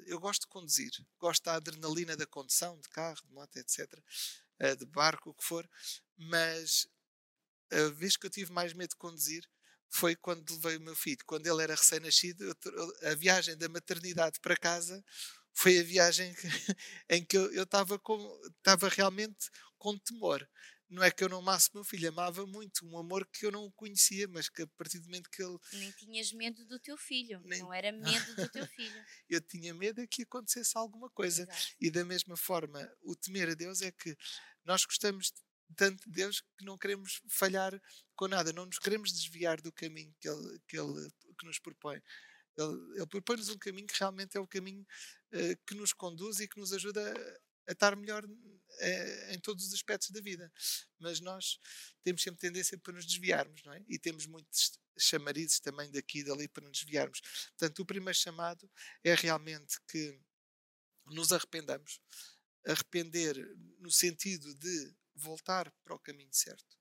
eu 0.07 0.19
gosto 0.19 0.41
de 0.41 0.47
conduzir, 0.47 0.91
gosto 1.17 1.45
da 1.45 1.55
adrenalina 1.55 2.17
da 2.17 2.27
condução, 2.27 2.77
de 2.81 2.89
carro, 2.89 3.25
de 3.25 3.31
moto, 3.31 3.55
etc., 3.55 3.87
de 4.77 4.85
barco, 4.85 5.29
o 5.29 5.33
que 5.33 5.45
for, 5.45 5.65
mas 6.17 6.85
a 7.73 7.89
vez 7.89 8.15
que 8.15 8.25
eu 8.25 8.29
tive 8.29 8.51
mais 8.51 8.73
medo 8.73 8.89
de 8.89 8.95
conduzir 8.95 9.43
foi 9.89 10.15
quando 10.15 10.53
levei 10.55 10.77
o 10.77 10.81
meu 10.81 10.95
filho. 10.95 11.19
Quando 11.25 11.45
ele 11.45 11.61
era 11.61 11.75
recém-nascido, 11.75 12.55
a 13.03 13.15
viagem 13.15 13.55
da 13.55 13.69
maternidade 13.69 14.39
para 14.39 14.57
casa 14.57 15.03
foi 15.53 15.79
a 15.79 15.83
viagem 15.83 16.33
em 17.09 17.23
que 17.23 17.37
eu 17.37 17.63
estava 17.63 18.89
realmente 18.89 19.49
com 19.77 19.97
temor. 19.99 20.47
Não 20.89 21.03
é 21.03 21.09
que 21.09 21.23
eu 21.23 21.29
não 21.29 21.39
amasse 21.39 21.69
meu 21.73 21.83
filho, 21.83 22.09
amava 22.09 22.45
muito, 22.45 22.85
um 22.85 22.97
amor 22.97 23.27
que 23.27 23.45
eu 23.45 23.51
não 23.51 23.71
conhecia, 23.71 24.27
mas 24.27 24.47
que 24.47 24.61
a 24.61 24.67
partir 24.77 24.99
do 24.99 25.05
momento 25.05 25.29
que 25.29 25.41
ele. 25.41 25.57
Nem 25.73 25.91
tinhas 25.91 26.31
medo 26.31 26.65
do 26.65 26.79
teu 26.79 26.95
filho, 26.97 27.41
Nem... 27.45 27.59
não 27.59 27.73
era 27.73 27.91
medo 27.91 28.35
do 28.35 28.47
teu 28.49 28.67
filho. 28.67 29.05
eu 29.29 29.41
tinha 29.41 29.73
medo 29.73 30.01
é 30.01 30.07
que 30.07 30.23
acontecesse 30.23 30.77
alguma 30.77 31.09
coisa. 31.09 31.43
Exato. 31.43 31.75
E 31.81 31.89
da 31.89 32.05
mesma 32.05 32.37
forma, 32.37 32.91
o 33.01 33.15
temer 33.15 33.49
a 33.49 33.53
Deus 33.55 33.81
é 33.81 33.91
que 33.91 34.15
nós 34.65 34.85
gostamos 34.85 35.33
tanto 35.75 36.03
de 36.03 36.11
Deus 36.11 36.41
que 36.57 36.65
não 36.65 36.77
queremos 36.77 37.21
falhar 37.27 37.79
com 38.15 38.27
nada, 38.27 38.53
não 38.53 38.65
nos 38.65 38.79
queremos 38.79 39.11
desviar 39.11 39.59
do 39.61 39.71
caminho 39.71 40.13
que 40.19 40.29
Ele, 40.29 40.59
que 40.67 40.77
ele 40.77 41.11
que 41.37 41.45
nos 41.45 41.59
propõe. 41.59 42.01
Ele, 42.55 42.97
ele 42.97 43.07
propõe-nos 43.07 43.49
um 43.49 43.57
caminho 43.57 43.87
que 43.87 43.97
realmente 43.97 44.37
é 44.37 44.39
o 44.39 44.47
caminho 44.47 44.85
uh, 45.33 45.65
que 45.67 45.75
nos 45.75 45.93
conduz 45.93 46.39
e 46.39 46.47
que 46.47 46.59
nos 46.59 46.71
ajuda 46.71 47.01
a, 47.01 47.71
a 47.71 47.71
estar 47.71 47.95
melhor 47.95 48.23
uh, 48.23 49.31
em 49.31 49.39
todos 49.39 49.65
os 49.65 49.73
aspectos 49.73 50.11
da 50.11 50.21
vida. 50.21 50.51
Mas 50.99 51.19
nós 51.19 51.59
temos 52.03 52.21
sempre 52.21 52.39
tendência 52.39 52.77
para 52.77 52.93
nos 52.93 53.05
desviarmos, 53.05 53.63
não 53.63 53.73
é? 53.73 53.83
E 53.87 53.97
temos 53.97 54.27
muitos 54.27 54.79
chamarizes 54.97 55.59
também 55.59 55.91
daqui 55.91 56.19
e 56.19 56.23
dali 56.23 56.47
para 56.47 56.67
nos 56.67 56.79
desviarmos. 56.79 57.21
Portanto, 57.57 57.79
o 57.79 57.85
primeiro 57.85 58.17
chamado 58.17 58.69
é 59.03 59.15
realmente 59.15 59.79
que 59.87 60.19
nos 61.07 61.31
arrependamos. 61.31 61.99
Arrepender 62.65 63.35
no 63.79 63.91
sentido 63.91 64.53
de 64.55 64.95
voltar 65.15 65.71
para 65.83 65.95
o 65.95 65.99
caminho 65.99 66.33
certo 66.33 66.77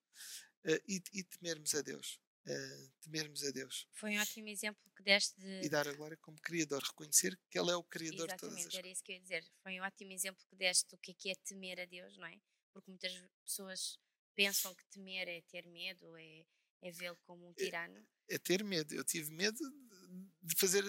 uh, 0.64 0.82
e, 0.88 1.02
e, 1.12 1.24
temermos 1.24 1.74
a 1.74 1.82
Deus. 1.82 2.20
Uh, 2.44 2.92
temermos 3.00 3.44
a 3.44 3.50
Deus. 3.50 3.88
Foi 3.92 4.16
um 4.16 4.20
ótimo 4.20 4.48
exemplo 4.48 4.90
que 4.96 5.02
deste 5.02 5.40
de... 5.40 5.64
E 5.64 5.68
dar 5.68 5.86
a 5.86 5.92
glória 5.92 6.16
como 6.16 6.40
Criador, 6.40 6.82
reconhecer 6.82 7.38
que 7.48 7.58
Ele 7.58 7.70
é 7.70 7.76
o 7.76 7.84
Criador 7.84 8.26
Exatamente, 8.26 8.34
de 8.34 8.40
todas 8.40 8.56
as 8.56 8.62
coisas. 8.64 8.78
era 8.78 8.88
isso 8.88 9.02
que 9.04 9.12
eu 9.12 9.16
ia 9.16 9.22
dizer. 9.22 9.44
Foi 9.62 9.80
um 9.80 9.84
ótimo 9.84 10.12
exemplo 10.12 10.44
que 10.48 10.56
deste 10.56 10.90
do 10.90 10.98
que 10.98 11.12
é, 11.12 11.14
que 11.14 11.30
é 11.30 11.34
temer 11.36 11.80
a 11.80 11.84
Deus, 11.84 12.16
não 12.16 12.26
é? 12.26 12.40
Porque 12.72 12.90
muitas 12.90 13.12
pessoas 13.44 13.98
pensam 14.34 14.74
que 14.74 14.84
temer 14.86 15.28
é 15.28 15.40
ter 15.42 15.66
medo, 15.66 16.16
é, 16.16 16.44
é 16.82 16.90
vê-lo 16.90 17.18
como 17.24 17.46
um 17.46 17.50
é, 17.50 17.54
tirano. 17.54 17.98
É, 18.28 18.34
é, 18.34 18.38
ter 18.38 18.64
medo. 18.64 18.94
Eu 18.94 19.04
tive 19.04 19.30
medo 19.32 19.58
de 20.42 20.54
fazer 20.56 20.84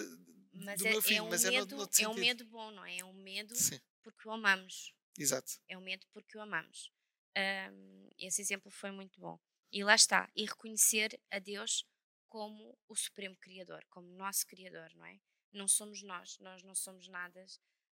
Mas 0.52 0.80
do 0.80 0.86
é, 0.86 0.90
meu 0.90 0.98
é 0.98 1.02
filho, 1.02 1.24
um 1.24 1.30
mas 1.30 1.44
é 1.44 1.50
no, 1.50 1.66
medo, 1.66 1.90
é 1.98 2.08
um 2.08 2.14
medo 2.14 2.44
bom, 2.46 2.70
não 2.72 2.84
é? 2.84 2.98
É 2.98 3.04
um 3.04 3.12
medo 3.12 3.54
Sim, 3.54 3.80
porque 4.02 4.28
o 4.28 4.32
amamos. 4.32 4.94
exato. 5.18 5.52
É 5.68 5.76
um 5.78 5.82
medo 5.82 6.06
porque 6.12 6.36
o 6.36 6.40
amamos. 6.40 6.92
Ahm, 7.36 8.08
esse 8.18 8.40
exemplo 8.40 8.70
foi 8.70 8.90
muito 8.90 9.20
bom. 9.20 9.38
E 9.72 9.82
lá 9.82 9.94
está. 9.94 10.30
E 10.36 10.44
reconhecer 10.44 11.18
a 11.30 11.38
Deus 11.38 11.86
como 12.28 12.76
o 12.88 12.96
Supremo 12.96 13.36
Criador, 13.36 13.84
como 13.90 14.08
nosso 14.08 14.46
Criador, 14.46 14.92
não 14.94 15.06
é? 15.06 15.20
Não 15.52 15.68
somos 15.68 16.02
nós, 16.02 16.38
nós 16.40 16.62
não 16.62 16.74
somos 16.74 17.06
nada 17.08 17.44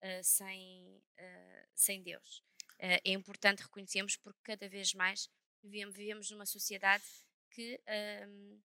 ah, 0.01 0.23
sem, 0.23 1.01
ah, 1.17 1.67
sem 1.73 2.03
Deus. 2.03 2.43
Ah, 2.79 2.99
é 3.03 3.11
importante 3.11 3.63
reconhecermos 3.63 4.17
porque 4.17 4.39
cada 4.43 4.67
vez 4.67 4.93
mais 4.93 5.29
vivemos, 5.63 5.95
vivemos 5.95 6.31
numa 6.31 6.45
sociedade 6.45 7.03
que, 7.49 7.81
ahm, 7.87 8.59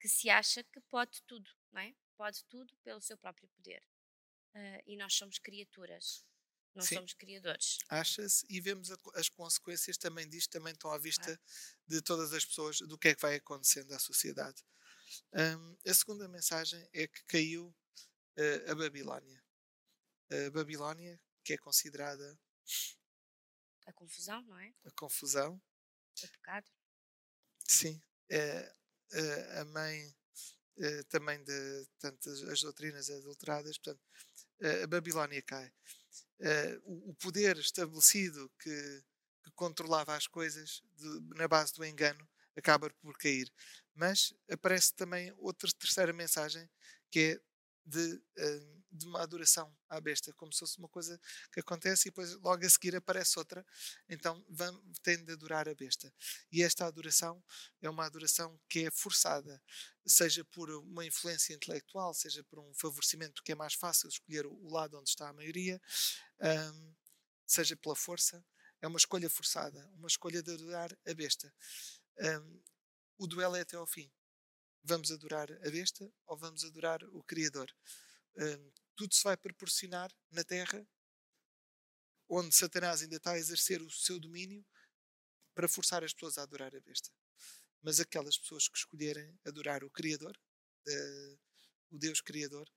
que 0.00 0.08
se 0.08 0.28
acha 0.28 0.64
que 0.64 0.80
pode 0.80 1.22
tudo, 1.22 1.50
não 1.72 1.80
é? 1.80 1.94
Pode 2.16 2.44
tudo 2.46 2.76
pelo 2.82 3.00
seu 3.00 3.16
próprio 3.16 3.48
poder. 3.48 3.82
E 4.86 4.96
nós 4.96 5.12
somos 5.14 5.38
criaturas, 5.38 6.24
não 6.76 6.84
Sim. 6.84 6.94
somos 6.94 7.14
criadores. 7.14 7.78
Acha-se 7.88 8.44
e 8.48 8.60
vemos 8.60 8.90
a 8.90 8.96
as 9.14 9.28
consequências 9.28 9.96
também 9.96 10.28
disto, 10.28 10.50
também 10.50 10.72
estão 10.72 10.90
à 10.90 10.98
vista 10.98 11.40
de 11.86 12.02
todas 12.02 12.32
as 12.32 12.44
pessoas, 12.44 12.78
do 12.80 12.98
que 12.98 13.08
é 13.08 13.14
que 13.14 13.22
vai 13.22 13.36
acontecendo 13.36 13.92
à 13.92 13.98
sociedade. 13.98 14.62
Hum, 15.34 15.76
a 15.86 15.94
segunda 15.94 16.28
mensagem 16.28 16.88
é 16.92 17.06
que 17.08 17.24
caiu 17.26 17.74
eh, 18.36 18.70
a 18.70 18.74
Babilónia. 18.74 19.42
A 20.30 20.50
Babilónia, 20.50 21.20
que 21.44 21.54
é 21.54 21.58
considerada 21.58 22.38
A 23.86 23.92
confusão, 23.92 24.42
não 24.42 24.58
é? 24.58 24.74
a 24.86 24.90
confusão, 24.92 25.60
O 26.22 26.28
pecado. 26.28 26.70
sim, 27.66 28.00
é, 28.30 28.72
é 29.12 29.60
a 29.60 29.64
mãe 29.64 30.14
eh, 30.78 31.02
também 31.04 31.42
de 31.44 31.86
tantas 32.00 32.42
as 32.44 32.60
doutrinas 32.62 33.10
adulteradas, 33.10 33.78
portanto, 33.78 34.02
a 34.84 34.86
Babilónia 34.86 35.42
cai. 35.42 35.72
O, 36.84 37.10
o 37.10 37.14
poder 37.14 37.56
estabelecido 37.58 38.50
que, 38.60 39.02
que 39.44 39.50
controlava 39.54 40.14
as 40.16 40.26
coisas 40.26 40.82
de- 40.96 41.20
na 41.36 41.48
base 41.48 41.74
do 41.74 41.84
engano 41.84 42.28
acaba 42.56 42.90
por 43.02 43.16
cair. 43.18 43.50
Mas 43.94 44.34
aparece 44.50 44.94
também 44.94 45.32
outra 45.38 45.70
terceira 45.78 46.12
mensagem 46.12 46.68
que 47.10 47.20
é 47.20 47.40
de, 47.86 48.20
eh, 48.36 48.66
de 48.90 49.06
uma 49.06 49.22
adoração 49.22 49.74
à 49.88 50.00
besta, 50.00 50.32
como 50.34 50.52
se 50.52 50.58
fosse 50.58 50.78
uma 50.78 50.88
coisa 50.88 51.20
que 51.52 51.60
acontece 51.60 52.08
e 52.08 52.10
depois 52.10 52.34
logo 52.34 52.66
a 52.66 52.68
seguir 52.68 52.96
aparece 52.96 53.38
outra. 53.38 53.64
Então 54.08 54.44
vão, 54.48 54.82
de 55.04 55.32
adorar 55.32 55.68
a 55.68 55.74
besta. 55.74 56.12
E 56.50 56.62
esta 56.62 56.84
adoração 56.86 57.42
é 57.80 57.88
uma 57.88 58.04
adoração 58.04 58.58
que 58.68 58.86
é 58.86 58.90
forçada, 58.90 59.62
seja 60.04 60.44
por 60.44 60.68
uma 60.70 61.06
influência 61.06 61.54
intelectual, 61.54 62.12
seja 62.12 62.42
por 62.44 62.58
um 62.58 62.74
favorecimento 62.74 63.42
que 63.44 63.52
é 63.52 63.54
mais 63.54 63.74
fácil 63.74 64.08
escolher 64.08 64.46
o, 64.46 64.68
lado 64.68 64.98
onde 64.98 65.08
está 65.10 65.28
a 65.28 65.32
maioria, 65.32 65.80
ahm, 66.40 66.94
seja 67.46 67.76
pela 67.76 67.94
força. 67.94 68.44
É 68.82 68.86
uma 68.88 68.98
escolha 68.98 69.30
forçada, 69.30 69.88
uma 69.94 70.08
escolha 70.08 70.42
de 70.42 70.52
adorar 70.52 70.96
a 71.06 71.14
besta. 71.14 71.52
Ahm, 72.18 72.60
o 73.18 73.26
duelo 73.26 73.56
é 73.56 73.60
até 73.62 73.76
ao 73.76 73.86
fim. 73.86 74.10
Vamos 74.88 75.10
adorar 75.10 75.50
a 75.50 75.70
besta 75.70 76.08
ou 76.26 76.38
vamos 76.38 76.62
adorar 76.62 77.02
o 77.06 77.20
Criador? 77.24 77.68
Ahm, 78.38 78.70
tudo 78.94 79.12
se 79.12 79.24
vai 79.24 79.36
proporcionar 79.36 80.12
na 80.30 80.44
Terra, 80.44 80.86
onde 82.28 82.54
Satanás 82.54 83.02
ainda 83.02 83.16
está 83.16 83.32
a 83.32 83.38
exercer 83.38 83.82
o 83.82 83.90
seu 83.90 84.20
domínio 84.20 84.64
para 85.56 85.66
forçar 85.66 86.04
as 86.04 86.12
pessoas 86.12 86.38
a 86.38 86.44
adorar 86.44 86.72
a 86.72 86.80
besta. 86.80 87.10
Mas 87.82 87.98
aquelas 87.98 88.38
pessoas 88.38 88.68
que 88.68 88.78
escolherem 88.78 89.36
adorar 89.44 89.82
o 89.82 89.90
Criador, 89.90 90.38
eh, 90.86 91.36
o 91.90 91.98
Deus 91.98 92.20
Criador, 92.20 92.70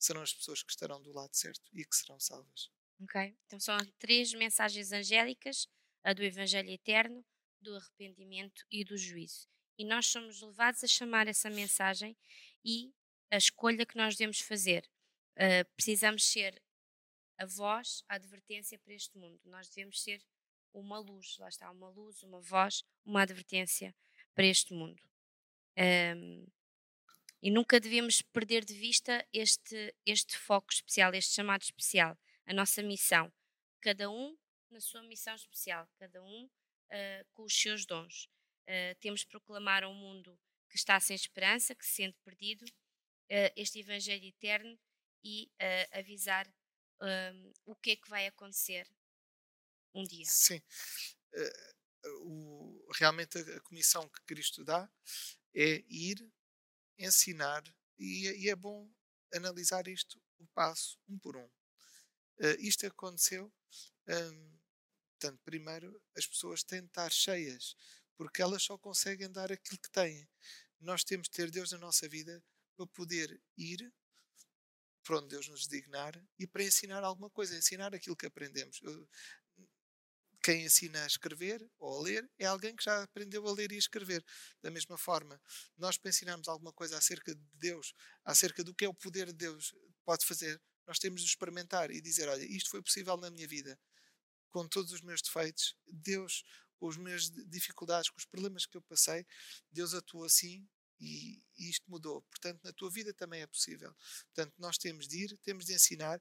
serão 0.00 0.20
as 0.20 0.34
pessoas 0.34 0.64
que 0.64 0.72
estarão 0.72 1.00
do 1.00 1.12
lado 1.12 1.36
certo 1.36 1.70
e 1.72 1.84
que 1.84 1.94
serão 1.94 2.18
salvas. 2.18 2.72
Ok? 3.00 3.36
Então 3.46 3.60
são 3.60 3.76
três 4.00 4.32
mensagens 4.34 4.90
angélicas: 4.90 5.68
a 6.02 6.12
do 6.12 6.24
Evangelho 6.24 6.70
Eterno, 6.70 7.24
do 7.60 7.76
arrependimento 7.76 8.64
e 8.68 8.84
do 8.84 8.98
juízo. 8.98 9.46
E 9.82 9.84
nós 9.84 10.06
somos 10.06 10.40
levados 10.40 10.84
a 10.84 10.86
chamar 10.86 11.26
essa 11.26 11.50
mensagem 11.50 12.16
e 12.64 12.94
a 13.28 13.36
escolha 13.36 13.84
que 13.84 13.96
nós 13.96 14.14
devemos 14.14 14.38
fazer. 14.38 14.88
Uh, 15.34 15.68
precisamos 15.74 16.22
ser 16.22 16.62
a 17.36 17.44
voz, 17.46 18.04
a 18.08 18.14
advertência 18.14 18.78
para 18.78 18.94
este 18.94 19.18
mundo. 19.18 19.40
Nós 19.44 19.68
devemos 19.68 20.00
ser 20.00 20.22
uma 20.72 21.00
luz, 21.00 21.36
lá 21.36 21.48
está, 21.48 21.68
uma 21.68 21.88
luz, 21.88 22.22
uma 22.22 22.40
voz, 22.40 22.84
uma 23.04 23.22
advertência 23.22 23.92
para 24.36 24.46
este 24.46 24.72
mundo. 24.72 25.02
Um, 25.76 26.46
e 27.42 27.50
nunca 27.50 27.80
devemos 27.80 28.22
perder 28.22 28.64
de 28.64 28.74
vista 28.74 29.26
este, 29.32 29.92
este 30.06 30.38
foco 30.38 30.72
especial, 30.72 31.12
este 31.12 31.34
chamado 31.34 31.62
especial, 31.62 32.16
a 32.46 32.54
nossa 32.54 32.84
missão. 32.84 33.32
Cada 33.80 34.08
um 34.08 34.38
na 34.70 34.78
sua 34.78 35.02
missão 35.02 35.34
especial, 35.34 35.88
cada 35.98 36.22
um 36.22 36.44
uh, 36.44 37.26
com 37.32 37.42
os 37.42 37.52
seus 37.52 37.84
dons. 37.84 38.30
Uh, 38.68 38.94
temos 39.00 39.20
de 39.20 39.26
proclamar 39.26 39.84
ao 39.84 39.94
mundo 39.94 40.38
que 40.68 40.76
está 40.76 40.98
sem 41.00 41.14
esperança, 41.14 41.74
que 41.74 41.84
se 41.84 41.92
sente 41.92 42.18
perdido, 42.24 42.64
uh, 42.64 43.52
este 43.56 43.80
Evangelho 43.80 44.26
eterno 44.26 44.78
e 45.24 45.50
avisar 45.92 46.52
um, 47.00 47.52
o 47.64 47.76
que 47.76 47.92
é 47.92 47.96
que 47.96 48.08
vai 48.08 48.26
acontecer 48.26 48.88
um 49.94 50.02
dia. 50.02 50.24
Sim. 50.26 50.60
o, 52.22 52.84
realmente 52.94 53.38
a, 53.38 53.56
a 53.56 53.60
comissão 53.60 54.08
que 54.08 54.20
Cristo 54.22 54.64
dá 54.64 54.90
é 55.54 55.84
ir 55.88 56.28
ensinar 56.98 57.62
e, 57.98 58.28
e, 58.44 58.48
é 58.48 58.56
bom 58.56 58.90
analisar 59.32 59.86
isto 59.86 60.20
o 60.38 60.46
passo 60.48 60.98
um 61.08 61.18
por 61.18 61.36
um. 61.36 61.46
Uh, 62.38 62.56
isto 62.58 62.86
aconteceu, 62.86 63.52
um, 64.08 64.58
portanto, 65.12 65.40
primeiro 65.44 66.02
as 66.16 66.26
pessoas 66.26 66.62
têm 66.62 66.80
de 66.80 66.86
estar 66.86 67.10
cheias, 67.10 67.76
porque 68.16 68.42
elas 68.42 68.62
só 68.62 68.76
conseguem 68.78 69.30
dar 69.30 69.50
aquilo 69.50 69.78
que 69.78 69.90
têm. 69.90 70.28
Nós 70.80 71.04
temos 71.04 71.28
de 71.28 71.36
ter 71.36 71.50
Deus 71.50 71.72
na 71.72 71.78
nossa 71.78 72.08
vida 72.08 72.42
para 72.76 72.86
poder 72.86 73.40
ir 73.56 73.92
para 75.02 75.18
onde 75.18 75.28
Deus 75.28 75.48
nos 75.48 75.66
dignar 75.66 76.14
e 76.38 76.46
para 76.46 76.62
ensinar 76.62 77.02
alguma 77.02 77.28
coisa, 77.30 77.56
ensinar 77.56 77.94
aquilo 77.94 78.16
que 78.16 78.26
aprendemos. 78.26 78.80
Quem 80.42 80.64
ensina 80.64 81.04
a 81.04 81.06
escrever 81.06 81.64
ou 81.78 81.98
a 81.98 82.02
ler 82.02 82.28
é 82.38 82.46
alguém 82.46 82.74
que 82.74 82.84
já 82.84 83.02
aprendeu 83.02 83.46
a 83.46 83.52
ler 83.52 83.70
e 83.70 83.76
a 83.76 83.78
escrever. 83.78 84.24
Da 84.60 84.70
mesma 84.70 84.98
forma, 84.98 85.40
nós 85.76 85.96
para 85.96 86.10
ensinarmos 86.10 86.48
alguma 86.48 86.72
coisa 86.72 86.98
acerca 86.98 87.34
de 87.34 87.42
Deus, 87.54 87.94
acerca 88.24 88.64
do 88.64 88.74
que 88.74 88.84
é 88.84 88.88
o 88.88 88.94
poder 88.94 89.26
de 89.26 89.34
Deus 89.34 89.72
pode 90.04 90.26
fazer, 90.26 90.60
nós 90.86 90.98
temos 90.98 91.22
de 91.22 91.28
experimentar 91.28 91.90
e 91.90 92.00
dizer: 92.00 92.28
olha, 92.28 92.44
isto 92.44 92.70
foi 92.70 92.82
possível 92.82 93.16
na 93.16 93.30
minha 93.30 93.46
vida, 93.46 93.78
com 94.50 94.66
todos 94.66 94.92
os 94.92 95.00
meus 95.00 95.22
defeitos, 95.22 95.76
Deus, 95.86 96.44
as 96.88 96.96
minhas 96.96 97.30
dificuldades, 97.48 98.10
com 98.10 98.18
os 98.18 98.24
problemas 98.24 98.66
que 98.66 98.76
eu 98.76 98.82
passei, 98.82 99.26
Deus 99.70 99.94
atuou 99.94 100.24
assim 100.24 100.66
e, 101.00 101.42
e 101.58 101.68
isto 101.68 101.90
mudou. 101.90 102.22
Portanto, 102.22 102.60
na 102.62 102.72
tua 102.72 102.90
vida 102.90 103.12
também 103.12 103.42
é 103.42 103.46
possível. 103.46 103.94
Portanto, 104.26 104.54
nós 104.58 104.78
temos 104.78 105.08
de 105.08 105.24
ir, 105.24 105.38
temos 105.38 105.64
de 105.66 105.74
ensinar, 105.74 106.20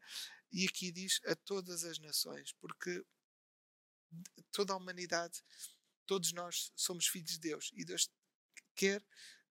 e 0.52 0.66
aqui 0.68 0.92
diz 0.92 1.22
a 1.26 1.36
todas 1.36 1.84
as 1.84 2.00
nações, 2.00 2.52
porque 2.54 3.04
toda 4.52 4.74
a 4.74 4.78
humanidade, 4.78 5.44
todos 6.06 6.34
nós 6.34 6.72
somos 6.76 7.08
filhos 7.08 7.32
de 7.32 7.40
Deus 7.40 7.72
e 7.76 7.86
Deus 7.86 8.10
quer 8.76 9.02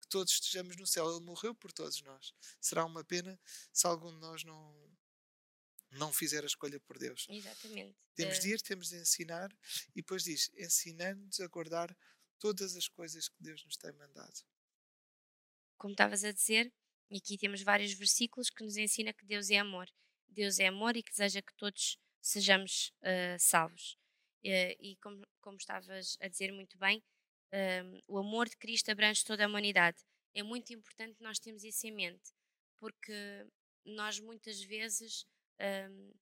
que 0.01 0.07
todos 0.09 0.33
estejamos 0.33 0.75
no 0.75 0.87
céu. 0.87 1.09
Ele 1.09 1.25
morreu 1.25 1.53
por 1.55 1.71
todos 1.71 2.01
nós. 2.01 2.33
Será 2.59 2.83
uma 2.85 3.03
pena 3.03 3.39
se 3.71 3.87
algum 3.87 4.11
de 4.11 4.19
nós 4.19 4.43
não 4.43 4.75
não 5.91 6.11
fizer 6.13 6.43
a 6.43 6.47
escolha 6.47 6.79
por 6.79 6.97
Deus. 6.97 7.27
Exatamente. 7.29 7.95
Temos 8.15 8.37
Uh, 8.37 8.41
de 8.41 8.49
ir, 8.53 8.61
temos 8.61 8.89
de 8.89 8.97
ensinar 8.97 9.51
e 9.95 10.01
depois 10.01 10.23
diz, 10.23 10.51
ensinando-nos 10.57 11.39
a 11.39 11.47
guardar 11.47 11.95
todas 12.37 12.75
as 12.75 12.87
coisas 12.87 13.27
que 13.27 13.41
Deus 13.41 13.63
nos 13.65 13.77
tem 13.77 13.91
mandado. 13.93 14.43
como 15.77 15.93
estavas 15.93 16.23
a 16.23 16.31
dizer, 16.31 16.71
e 17.09 17.17
aqui 17.17 17.37
temos 17.37 17.61
vários 17.63 17.93
versículos 17.93 18.49
que 18.49 18.63
nos 18.63 18.77
ensina 18.77 19.13
que 19.13 19.25
Deus 19.25 19.49
é 19.49 19.57
amor. 19.57 19.89
Deus 20.27 20.59
é 20.59 20.67
amor 20.67 20.95
e 20.95 21.01
que 21.01 21.11
deseja 21.11 21.41
que 21.41 21.55
todos 21.55 21.97
sejamos 22.21 22.93
uh, 23.01 23.39
salvos. 23.39 23.97
Uh, 24.43 24.75
e 24.79 24.97
como, 25.01 25.25
como 25.41 25.57
estavas 25.57 26.17
a 26.21 26.27
dizer 26.27 26.51
muito 26.51 26.77
bem, 26.77 27.01
um, 27.51 28.01
o 28.07 28.17
amor 28.19 28.47
de 28.47 28.57
Cristo 28.57 28.91
abrange 28.91 29.23
toda 29.23 29.43
a 29.43 29.47
humanidade. 29.47 29.97
É 30.35 30.43
muito 30.43 30.71
importante 30.71 31.17
nós 31.21 31.39
termos 31.39 31.63
isso 31.63 31.87
em 31.87 31.91
mente, 31.91 32.31
porque 32.77 33.47
nós 33.85 34.19
muitas 34.19 34.61
vezes 34.61 35.25
um, 35.61 36.13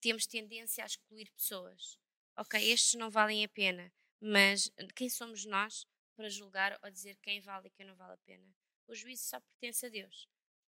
temos 0.00 0.26
tendência 0.26 0.82
a 0.82 0.86
excluir 0.86 1.30
pessoas. 1.32 1.98
Ok, 2.36 2.60
estes 2.70 2.94
não 2.94 3.10
valem 3.10 3.44
a 3.44 3.48
pena, 3.48 3.92
mas 4.20 4.70
quem 4.94 5.08
somos 5.08 5.44
nós 5.44 5.84
para 6.16 6.28
julgar 6.28 6.78
ou 6.82 6.90
dizer 6.90 7.16
quem 7.22 7.40
vale 7.40 7.68
e 7.68 7.70
quem 7.70 7.86
não 7.86 7.96
vale 7.96 8.14
a 8.14 8.18
pena? 8.18 8.46
O 8.86 8.94
juízo 8.94 9.24
só 9.24 9.40
pertence 9.40 9.86
a 9.86 9.88
Deus. 9.88 10.28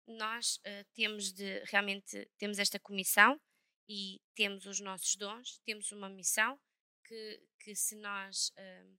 Nós 0.06 0.58
uh, 0.58 0.86
temos 0.94 1.32
de 1.32 1.64
realmente 1.66 2.30
temos 2.38 2.60
esta 2.60 2.80
comissão 2.80 3.40
e 3.88 4.22
temos 4.36 4.66
os 4.66 4.80
nossos 4.80 5.16
dons, 5.16 5.60
temos 5.66 5.92
uma 5.92 6.10
missão 6.10 6.60
que, 7.06 7.42
que 7.60 7.76
se 7.76 7.96
nós 7.96 8.50
uh, 8.58 8.98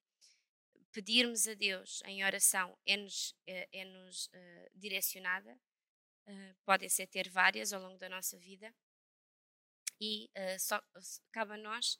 pedirmos 0.93 1.47
a 1.47 1.55
Deus 1.55 2.03
em 2.07 2.25
oração 2.25 2.79
é-nos 2.87 3.35
é, 3.47 3.69
é 3.73 3.85
-nos, 3.85 4.27
uh, 4.27 4.71
direcionada 4.75 5.59
uh, 6.29 6.57
podem 6.65 6.89
ser 6.89 7.07
ter 7.07 7.29
várias 7.29 7.73
ao 7.73 7.81
longo 7.81 7.99
da 7.99 8.09
nossa 8.09 8.39
vida, 8.39 8.75
e 10.01 10.31
uh, 10.37 10.59
só 10.59 10.83
cabe 11.33 11.55
a 11.55 11.57
nós 11.57 11.95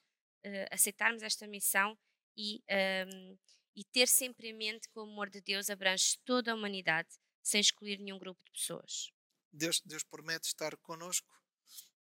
uh, 0.47 0.69
aceitarmos 0.71 1.23
esta 1.23 1.47
missão 1.47 1.99
e, 2.37 2.57
um, 2.59 2.63
ehm, 2.69 3.39
e 3.77 3.85
ter 3.85 4.09
sempre 4.09 4.49
em 4.49 4.53
mente 4.53 4.89
que 4.89 4.99
o 4.99 5.03
amor 5.03 5.31
de 5.31 5.41
Deus 5.41 5.71
abrange 5.71 6.19
toda 6.25 6.51
a 6.51 6.55
humanidade, 6.55 7.09
sem 7.43 7.61
excluir 7.61 7.99
nenhum 7.99 8.19
grupo 8.19 8.43
de 8.45 8.51
pessoas. 8.51 9.13
Deus, 9.53 9.81
Deus 9.85 10.03
promete 10.03 10.49
estar 10.49 10.77
conosco 10.79 11.33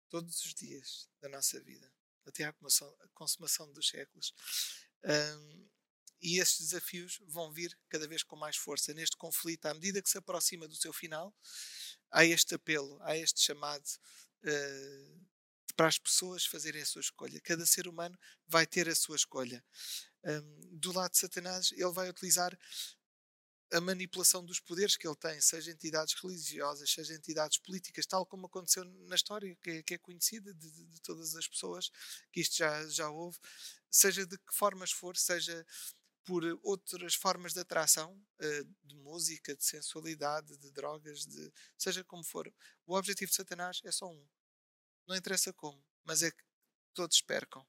todos 0.10 0.44
os 0.44 0.54
dias 0.54 1.10
da 1.22 1.30
nossa 1.30 1.60
vida, 1.64 1.92
até 2.26 2.46
à 2.46 2.54
consumação 3.14 3.72
dos 3.72 3.88
séculos. 3.88 4.34
Um, 5.04 5.70
e 6.22 6.40
estes 6.40 6.70
desafios 6.70 7.20
vão 7.28 7.52
vir 7.52 7.78
cada 7.90 8.08
vez 8.08 8.24
com 8.24 8.36
mais 8.36 8.56
força 8.56 8.94
neste 8.94 9.18
conflito, 9.18 9.66
à 9.66 9.74
medida 9.74 10.02
que 10.02 10.10
se 10.10 10.18
aproxima 10.18 10.68
do 10.68 10.76
seu 10.76 10.94
final. 10.94 11.36
Há 12.14 12.24
este 12.26 12.56
apelo, 12.56 12.98
há 13.02 13.18
este 13.18 13.42
chamado 13.42 13.84
uh, 14.44 15.26
para 15.76 15.88
as 15.88 15.98
pessoas 15.98 16.46
fazerem 16.46 16.82
a 16.82 16.86
sua 16.86 17.02
escolha. 17.02 17.42
Cada 17.42 17.66
ser 17.66 17.88
humano 17.88 18.18
vai 18.48 18.68
ter 18.68 18.88
a 18.88 18.96
sua 18.96 19.16
escolha. 19.16 19.64
Um, 20.24 20.78
do 20.78 20.92
lado 20.92 21.12
de 21.12 21.18
Satanás, 21.18 21.72
ele 21.72 21.92
vai 21.92 22.10
utilizar 22.10 22.58
a 23.74 23.82
manipulação 23.82 24.46
dos 24.46 24.60
poderes 24.60 24.96
que 24.96 25.08
ele 25.08 25.16
tem, 25.16 25.42
seja 25.42 25.72
entidades 25.72 26.14
religiosas, 26.14 26.92
seja 26.92 27.16
entidades 27.16 27.58
políticas, 27.58 28.06
tal 28.06 28.24
como 28.24 28.46
aconteceu 28.46 28.86
na 28.86 29.16
história, 29.16 29.58
que 29.64 29.70
é, 29.72 29.84
que 29.84 29.94
é 29.96 29.98
conhecida 29.98 30.54
de, 30.54 30.70
de, 30.86 31.02
todas 31.02 31.36
as 31.36 31.48
pessoas, 31.48 31.90
que 32.32 32.40
isto 32.40 32.56
já, 32.56 32.88
já 32.88 33.10
houve, 33.10 33.40
seja 33.90 34.28
de 34.28 34.38
que 34.38 34.54
formas 34.54 34.92
for, 34.92 35.18
seja 35.18 35.66
por 36.26 36.44
outras 36.64 37.16
formas 37.16 37.54
de 37.54 37.60
atração, 37.60 38.14
uh, 38.14 38.76
de 38.84 38.96
música, 38.96 39.56
de 39.56 39.64
sensualidade, 39.64 40.58
de 40.58 40.72
drogas, 40.72 41.26
de 41.26 41.52
seja 41.78 42.04
como 42.04 42.24
for. 42.24 42.54
O 42.86 42.96
objetivo 42.96 43.30
de 43.30 43.36
Satanás 43.36 43.82
é 43.84 43.92
só 43.92 44.10
um. 44.10 44.28
Não 45.08 45.16
interessa 45.16 45.52
como, 45.54 45.84
mas 46.04 46.24
é 46.24 46.32
que 46.32 46.44
todos 46.94 47.22
percam. 47.22 47.66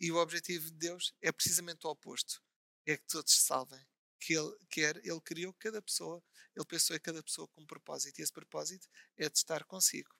E 0.00 0.10
o 0.10 0.16
objetivo 0.16 0.70
de 0.70 0.76
Deus 0.76 1.14
é 1.20 1.30
precisamente 1.30 1.86
o 1.86 1.90
oposto: 1.90 2.42
é 2.86 2.96
que 2.96 3.06
todos 3.06 3.32
se 3.32 3.40
salvem 3.40 3.84
que 4.24 4.32
ele 4.32 4.56
quer, 4.70 4.96
ele 5.04 5.20
criou 5.20 5.52
cada 5.54 5.82
pessoa, 5.82 6.22
ele 6.56 6.64
pensou 6.64 6.96
em 6.96 7.00
cada 7.00 7.22
pessoa 7.22 7.46
com 7.48 7.60
um 7.60 7.66
propósito, 7.66 8.18
e 8.18 8.22
esse 8.22 8.32
propósito 8.32 8.88
é 9.18 9.28
de 9.28 9.36
estar 9.36 9.64
consigo. 9.64 10.10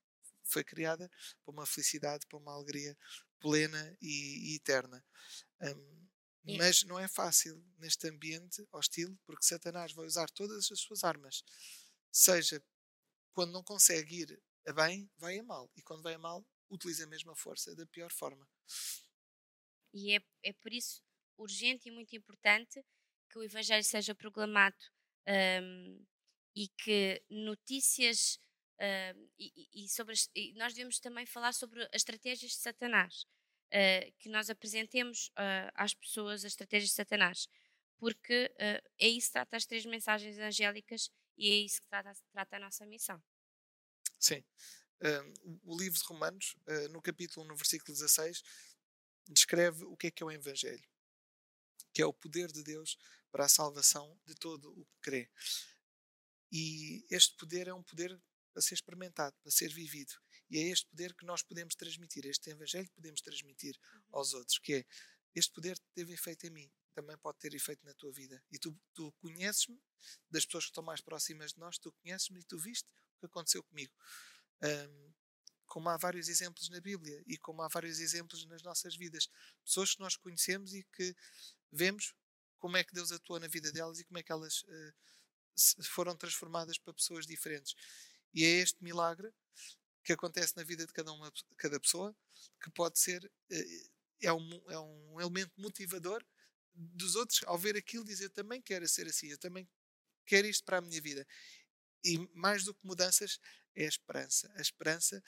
Foi 0.42 0.62
criada 0.62 1.11
para 1.42 1.52
uma 1.52 1.64
felicidade, 1.64 2.26
para 2.26 2.38
uma 2.38 2.52
alegria 2.52 2.97
plena 3.40 3.97
e, 4.02 4.52
e 4.52 4.56
eterna. 4.56 5.02
Um, 5.62 6.03
mas 6.45 6.83
não 6.85 6.99
é 6.99 7.09
fácil 7.09 7.65
neste 7.79 8.09
ambiente 8.09 8.67
hostil, 8.73 9.19
porque 9.25 9.45
Satanás 9.45 9.93
vai 9.93 10.07
usar 10.07 10.29
todas 10.31 10.71
as 10.71 10.81
suas 10.81 11.03
armas. 11.03 11.43
Seja 12.13 12.63
quando 13.33 13.53
não 13.53 13.65
consegue 13.65 14.23
ir 14.23 14.43
a 14.67 14.73
bem, 14.73 15.11
vai 15.17 15.39
a 15.39 15.43
mal. 15.43 15.71
E 15.77 15.83
quando 15.83 16.03
vai 16.03 16.15
a 16.15 16.19
mal, 16.19 16.47
utiliza 16.71 17.05
a 17.05 17.09
mesma 17.09 17.35
força 17.35 17.75
da 17.75 17.87
pior 17.87 18.13
forma. 18.13 18.49
E 19.93 20.17
é, 20.17 20.21
é 20.43 20.53
por 20.53 20.73
isso 20.73 21.03
urgente 21.37 21.89
e 21.89 21.91
muito 21.91 22.15
importante 22.17 22.85
que 23.31 23.39
o 23.39 23.43
Evangelho 23.43 23.85
seja 23.85 24.15
proclamado 24.15 24.77
um, 25.63 26.07
e 26.55 26.69
que 26.69 27.23
notícias 27.29 28.39
uh, 28.81 29.31
e, 29.39 29.85
e, 29.85 29.89
sobre 29.89 30.13
as, 30.13 30.31
e 30.35 30.53
nós 30.55 30.73
devemos 30.75 31.01
também 31.01 31.27
falar 31.27 31.53
sobre 31.53 31.83
as 31.85 31.95
estratégias 31.95 32.53
de 32.53 32.59
Satanás, 32.59 33.27
uh, 33.75 34.12
que 34.19 34.28
nós 34.28 34.49
apresentemos 34.49 35.28
uh, 35.31 35.71
às 35.75 35.93
pessoas 35.93 36.45
as 36.45 36.52
estratégias 36.52 36.90
de 36.90 36.97
Satanás, 36.97 37.49
porque 37.99 38.50
é 38.99 39.09
isso 39.09 39.28
que 39.28 39.33
trata 39.33 39.57
as 39.57 39.64
três 39.64 39.87
mensagens 39.87 40.39
angélicas 40.39 41.10
e 41.39 41.50
é 41.50 41.54
isso 41.56 41.80
que 41.80 41.89
trata, 41.89 42.13
trata 42.32 42.56
a 42.56 42.60
nossa 42.60 42.84
missão. 42.84 43.23
Sim. 44.19 44.45
o 45.63 45.78
livro 45.78 45.99
de 45.99 46.04
Romanos, 46.04 46.54
no 46.91 47.00
capítulo 47.00 47.47
1, 47.47 47.49
no 47.49 47.56
versículo 47.56 47.95
16, 47.95 48.43
descreve 49.28 49.84
o 49.84 49.97
que 49.97 50.08
é 50.08 50.10
que 50.10 50.23
é 50.23 50.26
o 50.26 50.30
Evangelho, 50.30 50.87
que 51.95 52.02
é 52.02 52.06
o 52.06 52.13
poder 52.13 52.52
de 52.52 52.63
Deus 52.63 52.99
para 53.30 53.47
a 53.47 53.49
salvação 53.49 54.21
de 54.26 54.34
todo 54.34 54.71
o 54.78 54.84
que 54.84 55.00
crê. 55.00 55.30
E 56.52 57.06
este 57.10 57.37
poder 57.37 57.69
é 57.69 57.75
um 57.75 57.82
poder 57.82 58.21
a 58.54 58.60
ser 58.60 58.75
experimentado, 58.75 59.37
a 59.47 59.50
ser 59.50 59.73
vivido. 59.73 60.15
E 60.50 60.59
é 60.59 60.69
este 60.69 60.87
poder 60.87 61.15
que 61.15 61.25
nós 61.25 61.43
podemos 61.43 61.75
transmitir, 61.75 62.26
este 62.26 62.50
evangelho 62.50 62.87
que 62.87 62.95
podemos 62.95 63.21
transmitir 63.21 63.76
uhum. 63.76 64.02
aos 64.13 64.35
outros, 64.35 64.59
que 64.59 64.75
é 64.75 64.85
este 65.35 65.52
poder 65.52 65.78
teve 65.95 66.13
efeito 66.13 66.47
em 66.47 66.50
mim, 66.50 66.71
também 66.95 67.19
pode 67.19 67.39
ter 67.39 67.54
efeito 67.54 67.85
na 67.85 67.93
tua 67.95 68.13
vida. 68.13 68.43
E 68.52 68.59
tu, 68.59 68.78
tu 68.95 69.13
conheces-me, 69.19 69.80
das 70.30 70.45
pessoas 70.45 70.65
que 70.65 70.71
estão 70.71 70.85
mais 70.85 71.00
próximas 71.00 71.52
de 71.52 71.59
nós, 71.59 71.78
tu 71.78 71.93
conheces-me 71.93 72.41
e 72.41 72.45
tu 72.45 72.59
viste 72.59 72.89
o 73.17 73.21
que 73.21 73.26
aconteceu 73.26 73.63
comigo. 73.65 73.93
Um, 74.63 75.13
como 75.67 75.89
há 75.89 75.97
vários 75.97 76.28
exemplos 76.28 76.69
na 76.69 76.80
Bíblia 76.80 77.23
e 77.26 77.37
como 77.37 77.63
há 77.63 77.69
vários 77.69 77.99
exemplos 77.99 78.45
nas 78.47 78.63
nossas 78.63 78.95
vidas. 78.97 79.28
Pessoas 79.65 79.95
que 79.95 80.00
nós 80.00 80.17
conhecemos 80.17 80.73
e 80.73 80.85
que 80.93 81.15
vemos 81.73 82.15
como 82.59 82.76
é 82.76 82.85
que 82.85 82.95
Deus 82.95 83.11
atuou 83.11 83.41
na 83.41 83.49
vida 83.49 83.73
delas 83.73 83.99
e 83.99 84.04
como 84.04 84.19
é 84.19 84.23
que 84.23 84.30
elas 84.30 84.63
uh, 84.63 85.83
foram 85.85 86.17
transformadas 86.17 86.78
para 86.78 86.95
pessoas 86.95 87.26
diferentes. 87.26 87.75
E 88.33 88.45
é 88.45 88.49
este 88.61 88.83
milagre 88.83 89.33
que 90.04 90.12
acontece 90.12 90.56
na 90.56 90.62
vida 90.62 90.86
de 90.86 90.93
cada, 90.93 91.12
uma, 91.12 91.32
cada 91.56 91.80
pessoa 91.80 92.14
que 92.62 92.71
pode 92.71 92.99
ser, 92.99 93.25
uh, 93.25 93.90
é, 94.21 94.32
um, 94.32 94.71
é 94.71 94.78
um 94.78 95.21
elemento 95.21 95.52
motivador 95.56 96.25
dos 96.75 97.14
outros 97.14 97.40
ao 97.45 97.56
ver 97.56 97.76
aquilo 97.76 98.04
dizer 98.04 98.30
também 98.30 98.60
quero 98.60 98.86
ser 98.88 99.06
assim, 99.06 99.28
eu 99.28 99.38
também 99.38 99.69
quero 100.26 100.47
isto 100.47 100.64
para 100.64 100.78
a 100.78 100.80
minha 100.80 101.00
vida. 101.00 101.26
E 102.04 102.19
mais 102.34 102.64
do 102.64 102.75
que 102.75 102.86
mudanças, 102.86 103.38
é 103.75 103.84
a 103.84 103.88
esperança. 103.88 104.52
A 104.56 104.60
esperança 104.60 105.23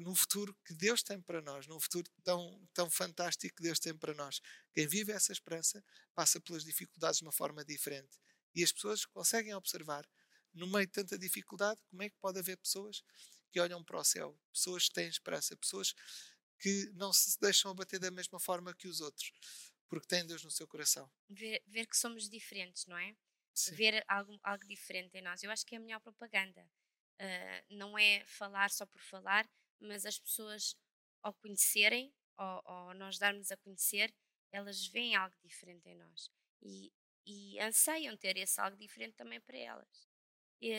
no 0.00 0.14
futuro 0.14 0.56
que 0.64 0.72
Deus 0.72 1.02
tem 1.02 1.20
para 1.20 1.42
nós, 1.42 1.66
num 1.66 1.78
futuro 1.78 2.10
tão, 2.24 2.68
tão 2.72 2.90
fantástico 2.90 3.56
que 3.56 3.62
Deus 3.62 3.78
tem 3.78 3.94
para 3.94 4.14
nós. 4.14 4.40
Quem 4.72 4.86
vive 4.86 5.12
essa 5.12 5.32
esperança 5.32 5.84
passa 6.14 6.40
pelas 6.40 6.64
dificuldades 6.64 7.18
de 7.18 7.24
uma 7.24 7.32
forma 7.32 7.64
diferente. 7.64 8.18
E 8.54 8.64
as 8.64 8.72
pessoas 8.72 9.04
conseguem 9.04 9.54
observar, 9.54 10.08
no 10.54 10.66
meio 10.66 10.86
de 10.86 10.92
tanta 10.92 11.18
dificuldade, 11.18 11.80
como 11.90 12.02
é 12.02 12.08
que 12.08 12.16
pode 12.18 12.38
haver 12.38 12.56
pessoas 12.56 13.04
que 13.52 13.60
olham 13.60 13.82
para 13.82 13.98
o 13.98 14.04
céu, 14.04 14.38
pessoas 14.52 14.88
que 14.88 14.94
têm 14.94 15.08
esperança, 15.08 15.56
pessoas 15.56 15.94
que 16.58 16.90
não 16.94 17.12
se 17.12 17.38
deixam 17.40 17.70
abater 17.70 18.00
da 18.00 18.10
mesma 18.10 18.40
forma 18.40 18.74
que 18.74 18.88
os 18.88 19.00
outros, 19.00 19.32
porque 19.88 20.06
têm 20.06 20.26
Deus 20.26 20.42
no 20.42 20.50
seu 20.50 20.66
coração. 20.66 21.10
Ver, 21.28 21.62
ver 21.66 21.86
que 21.86 21.96
somos 21.96 22.28
diferentes, 22.28 22.86
não 22.86 22.96
é? 22.96 23.14
Sim. 23.54 23.74
Ver 23.74 24.04
algo, 24.08 24.38
algo 24.42 24.66
diferente 24.66 25.16
em 25.16 25.22
nós. 25.22 25.42
Eu 25.42 25.50
acho 25.50 25.64
que 25.64 25.74
é 25.74 25.78
a 25.78 25.80
melhor 25.80 26.00
propaganda. 26.00 26.68
Uh, 27.20 27.74
não 27.74 27.98
é 27.98 28.24
falar 28.26 28.70
só 28.70 28.84
por 28.84 29.00
falar, 29.00 29.48
mas 29.80 30.04
as 30.04 30.18
pessoas, 30.18 30.76
ao 31.22 31.32
conhecerem, 31.34 32.12
ou, 32.36 32.62
ou 32.64 32.94
nós 32.94 33.18
darmos 33.18 33.50
a 33.50 33.56
conhecer, 33.56 34.14
elas 34.52 34.86
veem 34.86 35.16
algo 35.16 35.34
diferente 35.42 35.88
em 35.88 35.94
nós 35.94 36.30
e, 36.62 36.92
e 37.24 37.58
anseiam 37.60 38.16
ter 38.16 38.36
esse 38.36 38.60
algo 38.60 38.76
diferente 38.76 39.14
também 39.14 39.40
para 39.40 39.56
elas. 39.56 40.08
E, 40.60 40.72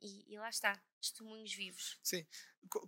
e, 0.00 0.34
e 0.34 0.38
lá 0.38 0.48
está, 0.48 0.80
testemunhos 1.00 1.52
vivos. 1.54 1.98
Sim, 2.02 2.26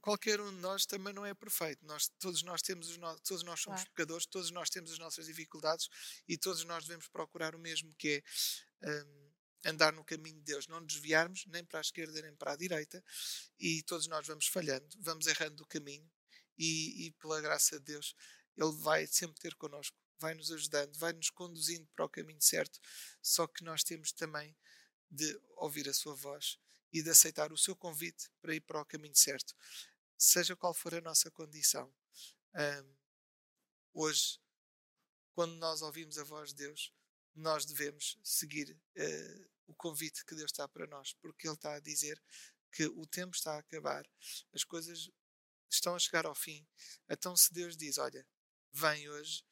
qualquer 0.00 0.40
um 0.40 0.50
de 0.54 0.60
nós 0.60 0.86
também 0.86 1.12
não 1.12 1.24
é 1.24 1.34
perfeito. 1.34 1.84
Nós, 1.86 2.08
todos 2.18 2.42
nós 2.42 2.62
temos 2.62 2.88
os 2.90 2.96
no... 2.96 3.18
todos 3.20 3.42
nós 3.42 3.60
somos 3.60 3.80
claro. 3.80 3.90
pecadores, 3.90 4.26
todos 4.26 4.50
nós 4.50 4.68
temos 4.70 4.92
as 4.92 4.98
nossas 4.98 5.26
dificuldades 5.26 5.88
e 6.26 6.36
todos 6.36 6.64
nós 6.64 6.84
devemos 6.84 7.08
procurar 7.08 7.54
o 7.54 7.58
mesmo 7.58 7.94
que 7.94 8.22
é 8.82 8.90
um, 8.90 9.28
andar 9.64 9.92
no 9.92 10.04
caminho 10.04 10.36
de 10.36 10.44
Deus, 10.44 10.66
não 10.68 10.84
desviarmos 10.84 11.44
nem 11.46 11.64
para 11.64 11.80
a 11.80 11.80
esquerda 11.80 12.20
nem 12.22 12.34
para 12.34 12.52
a 12.52 12.56
direita, 12.56 13.02
e 13.58 13.82
todos 13.82 14.06
nós 14.06 14.26
vamos 14.26 14.46
falhando, 14.46 14.88
vamos 15.00 15.26
errando 15.26 15.62
o 15.62 15.66
caminho, 15.66 16.08
e, 16.56 17.06
e 17.06 17.10
pela 17.12 17.40
graça 17.40 17.78
de 17.78 17.84
Deus, 17.86 18.14
Ele 18.56 18.72
vai 18.80 19.06
sempre 19.06 19.40
ter 19.40 19.54
connosco, 19.56 19.96
vai 20.18 20.34
nos 20.34 20.50
ajudando, 20.50 20.96
vai 20.96 21.12
nos 21.12 21.30
conduzindo 21.30 21.88
para 21.94 22.04
o 22.04 22.08
caminho 22.08 22.40
certo, 22.40 22.78
só 23.20 23.46
que 23.46 23.64
nós 23.64 23.82
temos 23.82 24.12
também 24.12 24.56
de 25.10 25.40
ouvir 25.56 25.88
a 25.88 25.94
Sua 25.94 26.14
voz 26.14 26.58
e 26.92 27.02
de 27.02 27.10
aceitar 27.10 27.52
o 27.52 27.58
seu 27.58 27.76
convite 27.76 28.30
para 28.40 28.54
ir 28.54 28.60
para 28.60 28.80
o 28.80 28.84
caminho 28.84 29.14
certo, 29.14 29.54
seja 30.16 30.56
qual 30.56 30.72
for 30.72 30.94
a 30.94 31.00
nossa 31.00 31.30
condição. 31.30 31.92
Um, 32.54 32.96
hoje, 33.92 34.40
quando 35.34 35.54
nós 35.56 35.82
ouvimos 35.82 36.18
a 36.18 36.24
voz 36.24 36.50
de 36.50 36.56
Deus, 36.56 36.92
nós 37.34 37.64
devemos 37.64 38.18
seguir 38.22 38.72
uh, 38.72 39.50
o 39.66 39.74
convite 39.74 40.24
que 40.24 40.34
Deus 40.34 40.50
está 40.50 40.66
para 40.66 40.86
nós, 40.86 41.12
porque 41.14 41.46
Ele 41.46 41.54
está 41.54 41.74
a 41.74 41.80
dizer 41.80 42.20
que 42.72 42.86
o 42.86 43.06
tempo 43.06 43.36
está 43.36 43.54
a 43.54 43.58
acabar, 43.58 44.08
as 44.52 44.64
coisas 44.64 45.10
estão 45.70 45.94
a 45.94 45.98
chegar 45.98 46.26
ao 46.26 46.34
fim. 46.34 46.66
Então, 47.08 47.36
se 47.36 47.52
Deus 47.52 47.76
diz: 47.76 47.98
Olha, 47.98 48.26
vem 48.72 49.08
hoje, 49.08 49.44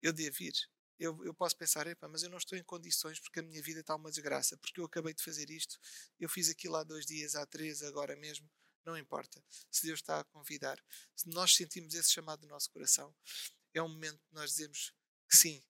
eu 0.00 0.12
devo 0.12 0.42
ir. 0.42 0.54
Eu, 0.98 1.24
eu 1.24 1.34
posso 1.34 1.56
pensar, 1.56 1.86
mas 2.08 2.22
eu 2.22 2.30
não 2.30 2.38
estou 2.38 2.56
em 2.56 2.62
condições 2.62 3.18
porque 3.18 3.40
a 3.40 3.42
minha 3.42 3.62
vida 3.62 3.80
está 3.80 3.94
uma 3.94 4.10
desgraça, 4.10 4.56
porque 4.56 4.80
eu 4.80 4.84
acabei 4.84 5.12
de 5.12 5.22
fazer 5.22 5.50
isto, 5.50 5.78
eu 6.20 6.28
fiz 6.28 6.48
aquilo 6.48 6.76
há 6.76 6.84
dois 6.84 7.04
dias, 7.04 7.34
há 7.34 7.44
três, 7.44 7.82
agora 7.82 8.14
mesmo. 8.16 8.48
Não 8.84 8.96
importa. 8.96 9.42
Se 9.70 9.86
Deus 9.86 10.00
está 10.00 10.20
a 10.20 10.24
convidar, 10.24 10.82
se 11.14 11.28
nós 11.28 11.54
sentimos 11.54 11.94
esse 11.94 12.12
chamado 12.12 12.42
no 12.42 12.48
nosso 12.48 12.70
coração, 12.70 13.14
é 13.74 13.82
um 13.82 13.88
momento 13.88 14.18
que 14.26 14.34
nós 14.34 14.50
dizemos 14.50 14.92
que 15.28 15.36
sim, 15.36 15.62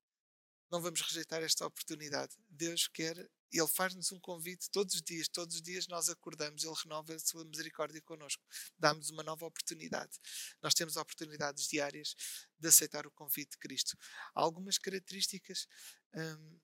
não 0.70 0.80
vamos 0.80 1.00
rejeitar 1.02 1.42
esta 1.42 1.66
oportunidade. 1.66 2.34
Deus 2.48 2.88
quer 2.88 3.30
ele 3.52 3.68
faz-nos 3.68 4.10
um 4.12 4.18
convite 4.18 4.70
todos 4.70 4.94
os 4.94 5.02
dias, 5.02 5.28
todos 5.28 5.56
os 5.56 5.62
dias 5.62 5.86
nós 5.86 6.08
acordamos, 6.08 6.64
Ele 6.64 6.74
renova 6.82 7.14
a 7.14 7.18
sua 7.18 7.44
misericórdia 7.44 8.00
connosco, 8.00 8.42
dá-nos 8.78 9.10
uma 9.10 9.22
nova 9.22 9.44
oportunidade. 9.44 10.18
Nós 10.62 10.72
temos 10.74 10.96
oportunidades 10.96 11.68
diárias 11.68 12.14
de 12.58 12.68
aceitar 12.68 13.06
o 13.06 13.10
convite 13.10 13.52
de 13.52 13.58
Cristo. 13.58 13.96
Há 14.34 14.40
algumas 14.40 14.78
características 14.78 15.66
hum, 16.14 16.60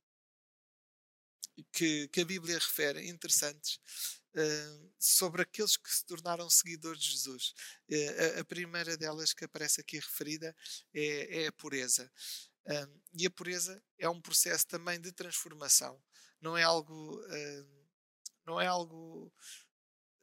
que, 1.72 2.08
que, 2.08 2.20
a 2.20 2.24
Bíblia 2.24 2.54
refere 2.54 3.06
interessantes 3.06 3.80
hum, 4.34 4.92
sobre 4.98 5.42
aqueles 5.42 5.76
que 5.76 5.94
se 5.94 6.04
tornaram 6.06 6.48
seguidores 6.48 7.02
de 7.02 7.10
Jesus. 7.10 7.54
Uh, 7.90 8.38
a, 8.38 8.40
a, 8.40 8.44
primeira 8.44 8.96
delas 8.96 9.34
que 9.34 9.44
aparece 9.44 9.80
aqui 9.80 9.96
referida 9.96 10.56
é, 10.94 11.42
é 11.42 11.46
a 11.48 11.52
pureza. 11.52 12.10
Um, 12.66 13.00
e 13.14 13.26
a 13.26 13.30
pureza 13.30 13.82
é 13.98 14.08
um 14.08 14.20
processo 14.20 14.66
também 14.66 15.00
de 15.00 15.10
transformação 15.12 16.00
não 16.40 16.56
é 16.56 16.62
algo, 16.62 17.20
uh, 17.20 17.88
não 18.46 18.60
é 18.60 18.66
algo 18.66 19.32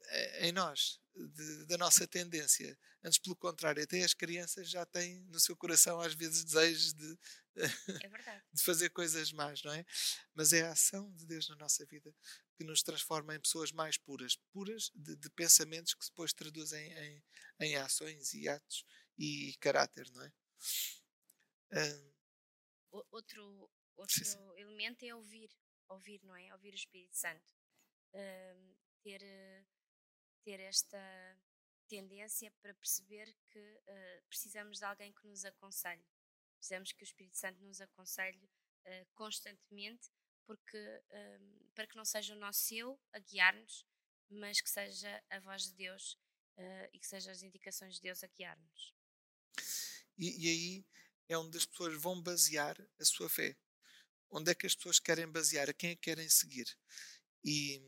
eh, 0.07 0.47
em 0.47 0.51
nós, 0.51 0.99
de, 1.15 1.65
da 1.65 1.77
nossa 1.77 2.07
tendência. 2.07 2.77
Antes, 3.03 3.19
pelo 3.19 3.35
contrário, 3.35 3.83
até 3.83 4.03
as 4.03 4.13
crianças 4.13 4.69
já 4.69 4.85
têm 4.85 5.21
no 5.25 5.39
seu 5.39 5.55
coração, 5.55 5.99
às 5.99 6.13
vezes, 6.13 6.43
desejos 6.43 6.93
de, 6.93 7.19
é 8.03 8.41
de 8.53 8.63
fazer 8.63 8.89
coisas 8.89 9.31
más, 9.31 9.61
não 9.63 9.71
é? 9.71 9.85
Mas 10.33 10.53
é 10.53 10.63
a 10.63 10.71
ação 10.71 11.11
de 11.13 11.25
Deus 11.25 11.47
na 11.49 11.55
nossa 11.55 11.85
vida 11.85 12.13
que 12.57 12.63
nos 12.63 12.81
transforma 12.81 13.35
em 13.35 13.39
pessoas 13.39 13.71
mais 13.71 13.97
puras 13.97 14.37
puras 14.51 14.89
de, 14.95 15.15
de 15.15 15.29
pensamentos 15.31 15.93
que 15.93 16.05
depois 16.05 16.33
traduzem 16.33 16.91
em, 16.93 17.23
em 17.59 17.75
ações 17.75 18.33
e 18.33 18.47
atos 18.47 18.85
e 19.17 19.55
caráter, 19.59 20.09
não 20.11 20.23
é? 20.23 20.31
outro 23.11 23.69
outro 23.97 24.57
elemento 24.57 25.03
é 25.03 25.13
ouvir 25.13 25.49
ouvir, 25.89 26.23
não 26.23 26.35
é? 26.35 26.51
Ouvir 26.53 26.73
o 26.73 26.75
Espírito 26.75 27.15
Santo. 27.15 27.53
Uh, 28.13 28.75
ter, 29.01 29.21
ter 30.43 30.59
esta 30.61 30.97
tendência 31.87 32.51
para 32.61 32.73
perceber 32.73 33.33
que 33.49 33.59
uh, 33.59 34.23
precisamos 34.27 34.79
de 34.79 34.85
alguém 34.85 35.13
que 35.13 35.27
nos 35.27 35.45
aconselhe. 35.45 36.05
Precisamos 36.57 36.91
que 36.91 37.03
o 37.03 37.05
Espírito 37.05 37.37
Santo 37.37 37.63
nos 37.63 37.81
aconselhe 37.81 38.45
uh, 38.85 39.05
constantemente, 39.13 40.09
porque 40.45 40.77
uh, 40.77 41.69
para 41.75 41.87
que 41.87 41.95
não 41.95 42.05
seja 42.05 42.33
o 42.33 42.39
nosso 42.39 42.73
eu 42.73 42.99
a 43.13 43.19
guiar-nos, 43.19 43.85
mas 44.29 44.61
que 44.61 44.69
seja 44.69 45.23
a 45.29 45.39
voz 45.39 45.63
de 45.63 45.73
Deus 45.75 46.17
ah, 46.57 46.89
e 46.93 46.99
que 46.99 47.05
sejam 47.05 47.31
as 47.31 47.43
indicações 47.43 47.95
de 47.95 48.01
Deus 48.01 48.23
a 48.23 48.27
guiar-nos. 48.27 48.95
E, 50.17 50.45
e 50.45 50.49
aí 50.49 50.85
é 51.27 51.37
onde 51.37 51.57
as 51.57 51.65
pessoas 51.65 52.01
vão 52.01 52.21
basear 52.21 52.75
a 52.99 53.05
sua 53.05 53.29
fé 53.29 53.55
onde 54.31 54.51
é 54.51 54.55
que 54.55 54.65
as 54.65 54.75
pessoas 54.75 54.99
querem 54.99 55.27
basear, 55.27 55.69
a 55.69 55.73
quem 55.73 55.91
é 55.91 55.95
que 55.95 56.01
querem 56.01 56.29
seguir. 56.29 56.67
E 57.43 57.81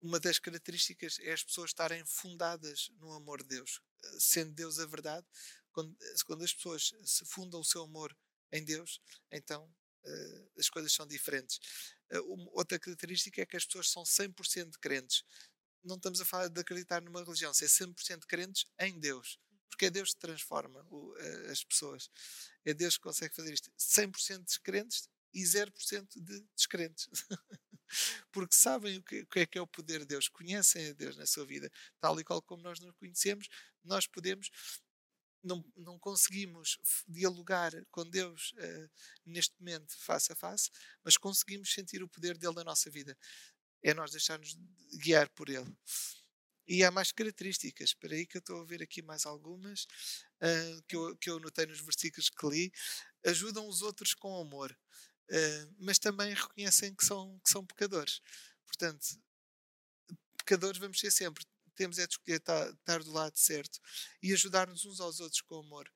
uma 0.00 0.20
das 0.20 0.38
características 0.38 1.18
é 1.20 1.32
as 1.32 1.42
pessoas 1.42 1.70
estarem 1.70 2.04
fundadas 2.06 2.90
no 3.00 3.12
amor 3.12 3.42
de 3.42 3.48
Deus. 3.48 3.80
Sendo 4.18 4.52
Deus 4.52 4.78
a 4.78 4.86
verdade, 4.86 5.26
quando, 5.72 5.96
quando 6.24 6.44
as 6.44 6.52
pessoas 6.52 6.92
se 7.04 7.24
fundam 7.26 7.60
o 7.60 7.64
seu 7.64 7.82
amor 7.82 8.16
em 8.52 8.64
Deus, 8.64 9.00
então 9.30 9.64
uh, 9.64 10.50
as 10.58 10.68
coisas 10.68 10.92
são 10.92 11.06
diferentes. 11.06 11.58
Uh, 12.12 12.50
outra 12.52 12.78
característica 12.78 13.42
é 13.42 13.46
que 13.46 13.56
as 13.56 13.64
pessoas 13.66 13.90
são 13.90 14.04
100% 14.04 14.78
crentes. 14.80 15.24
Não 15.82 15.96
estamos 15.96 16.20
a 16.20 16.24
falar 16.24 16.48
de 16.48 16.60
acreditar 16.60 17.02
numa 17.02 17.22
religião, 17.22 17.52
ser 17.52 17.66
100% 17.66 18.26
crentes 18.26 18.66
em 18.78 18.98
Deus. 18.98 19.38
Porque 19.68 19.86
é 19.86 19.90
Deus 19.90 20.14
que 20.14 20.20
transforma 20.20 20.86
o, 20.90 21.14
as 21.50 21.62
pessoas. 21.64 22.08
É 22.66 22.74
Deus 22.74 22.96
que 22.96 23.04
consegue 23.04 23.34
fazer 23.34 23.54
isto. 23.54 23.70
100% 23.78 24.44
de 24.44 24.60
crentes 24.60 25.08
e 25.32 25.42
0% 25.42 26.20
de 26.20 26.40
descrentes. 26.54 27.08
Porque 28.32 28.56
sabem 28.56 28.98
o 28.98 29.02
que, 29.02 29.20
o 29.20 29.26
que, 29.28 29.38
é 29.38 29.46
que 29.46 29.56
é 29.56 29.60
o 29.62 29.66
poder 29.66 30.00
de 30.00 30.06
Deus, 30.06 30.28
conhecem 30.28 30.88
a 30.88 30.92
Deus 30.92 31.16
na 31.16 31.24
sua 31.24 31.46
vida, 31.46 31.70
tal 32.00 32.18
e 32.18 32.24
qual 32.24 32.42
como 32.42 32.62
nós 32.62 32.80
nos 32.80 32.92
conhecemos, 32.96 33.48
nós 33.84 34.06
podemos. 34.06 34.50
Não, 35.44 35.64
não 35.76 35.96
conseguimos 35.96 36.76
dialogar 37.06 37.70
com 37.92 38.04
Deus 38.04 38.52
uh, 38.54 38.90
neste 39.24 39.54
momento 39.60 39.96
face 39.96 40.32
a 40.32 40.34
face, 40.34 40.70
mas 41.04 41.16
conseguimos 41.16 41.72
sentir 41.72 42.02
o 42.02 42.08
poder 42.08 42.36
dele 42.36 42.54
na 42.54 42.64
nossa 42.64 42.90
vida. 42.90 43.16
É 43.80 43.94
nós 43.94 44.10
deixarmos 44.10 44.58
guiar 44.98 45.28
por 45.28 45.48
ele. 45.48 45.72
E 46.66 46.82
há 46.82 46.90
mais 46.90 47.12
características. 47.12 47.90
Espera 47.90 48.14
aí 48.14 48.26
que 48.26 48.36
eu 48.36 48.40
estou 48.40 48.60
a 48.60 48.64
ver 48.64 48.82
aqui 48.82 49.02
mais 49.02 49.24
algumas 49.24 49.84
uh, 50.42 50.82
que, 50.88 50.96
eu, 50.96 51.16
que 51.16 51.30
eu 51.30 51.38
notei 51.38 51.66
nos 51.66 51.80
versículos 51.80 52.28
que 52.28 52.46
li. 52.48 52.72
Ajudam 53.24 53.68
os 53.68 53.82
outros 53.82 54.14
com 54.14 54.40
amor, 54.40 54.76
uh, 55.30 55.74
mas 55.78 55.98
também 55.98 56.34
reconhecem 56.34 56.94
que 56.94 57.04
são, 57.04 57.38
que 57.44 57.50
são 57.50 57.64
pecadores. 57.64 58.20
Portanto, 58.66 59.06
pecadores 60.38 60.78
vamos 60.78 60.98
ser 60.98 61.10
sempre. 61.10 61.44
Temos 61.74 61.98
é 61.98 62.06
de 62.06 62.14
escolher 62.14 62.38
estar, 62.38 63.02
do 63.02 63.12
lado 63.12 63.36
certo 63.36 63.78
e 64.22 64.32
ajudar-nos 64.32 64.86
uns 64.86 64.98
aos 64.98 65.20
outros 65.20 65.42
com 65.42 65.58
amor. 65.58 65.92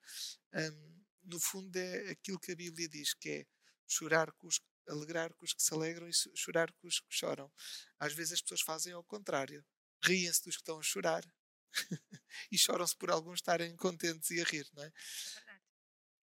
Um, 0.55 1.01
no 1.25 1.41
fundo, 1.41 1.75
é 1.75 2.11
aquilo 2.11 2.39
que 2.39 2.53
a 2.53 2.57
Bíblia 2.57 2.89
diz, 2.89 3.15
que 3.15 3.31
é 3.31 3.47
chorar 3.89 4.31
com 4.33 4.47
os, 4.47 4.61
alegrar 4.87 5.33
com 5.35 5.45
os 5.45 5.55
que 5.55 5.63
se 5.63 5.73
alegram 5.73 6.07
e 6.07 6.13
chorar 6.35 6.71
com 6.73 6.87
os 6.87 7.01
que 7.01 7.07
choram. 7.15 7.51
Às 7.99 8.13
vezes 8.13 8.35
as 8.35 8.43
pessoas 8.43 8.61
fazem 8.61 8.93
ao 8.93 9.03
contrário 9.03 9.65
riem-se 10.03 10.45
dos 10.45 10.57
que 10.57 10.63
estão 10.63 10.79
a 10.79 10.83
chorar 10.83 11.25
e 12.51 12.59
choram-se 12.59 12.97
por 12.97 13.11
alguns 13.11 13.39
estarem 13.39 13.77
contentes 13.77 14.31
e 14.31 14.41
a 14.41 14.45
rir, 14.45 14.67
não 14.73 14.83
é? 14.83 14.93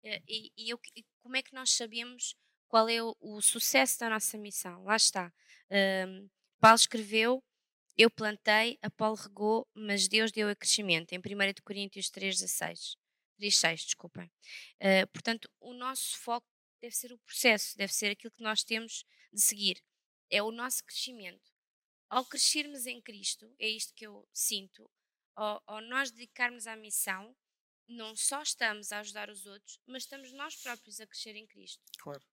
É. 0.04 0.16
Eh, 0.16 0.22
e, 0.28 0.52
e, 0.58 0.70
eu, 0.70 0.80
e 0.96 1.06
como 1.22 1.38
é 1.38 1.42
que 1.42 1.54
nós 1.54 1.72
sabemos 1.72 2.36
qual 2.68 2.90
é 2.90 3.02
o, 3.02 3.16
o 3.20 3.42
sucesso 3.42 4.00
da 4.00 4.10
nossa 4.10 4.38
missão? 4.38 4.84
Lá 4.84 4.96
está. 4.96 5.34
Um, 6.08 6.28
Paulo 6.60 6.76
escreveu: 6.76 7.44
Eu 7.98 8.10
plantei, 8.10 8.78
Apolo 8.82 9.16
regou, 9.16 9.68
mas 9.74 10.08
Deus 10.08 10.32
deu 10.32 10.50
a 10.50 10.56
crescimento, 10.56 11.14
em 11.14 11.20
1 11.20 11.22
Coríntios 11.64 12.10
3,16. 12.10 12.98
3,6, 13.40 13.76
desculpem. 13.86 14.26
Uh, 14.82 15.08
portanto, 15.14 15.50
o 15.60 15.74
nosso 15.74 16.18
foco 16.18 16.48
deve 16.82 16.96
ser 16.96 17.14
o 17.14 17.20
processo, 17.20 17.78
deve 17.78 17.94
ser 17.94 18.12
aquilo 18.12 18.32
que 18.32 18.44
nós 18.44 18.64
temos 18.64 19.06
de 19.32 19.42
seguir. 19.42 19.82
É 20.30 20.42
o 20.42 20.52
nosso 20.52 20.84
crescimento 20.84 21.53
ao 22.14 22.24
crescermos 22.24 22.86
em 22.86 23.02
Cristo, 23.02 23.52
é 23.58 23.68
isto 23.68 23.92
que 23.96 24.06
eu 24.06 24.28
sinto, 24.32 24.88
ao, 25.36 25.64
ao 25.66 25.82
nós 25.82 26.12
dedicarmos 26.12 26.68
à 26.68 26.76
missão, 26.76 27.36
não 27.88 28.16
só 28.16 28.44
estamos 28.44 28.92
a 28.92 29.00
ajudar 29.00 29.32
os 29.32 29.48
outros, 29.48 29.80
mas 29.88 30.04
estamos 30.04 30.32
nós 30.32 30.56
próprios 30.56 31.00
a 31.00 31.08
crescer 31.08 31.36
em 31.36 31.48
Cristo. 31.48 31.82
Claro. 31.98 32.24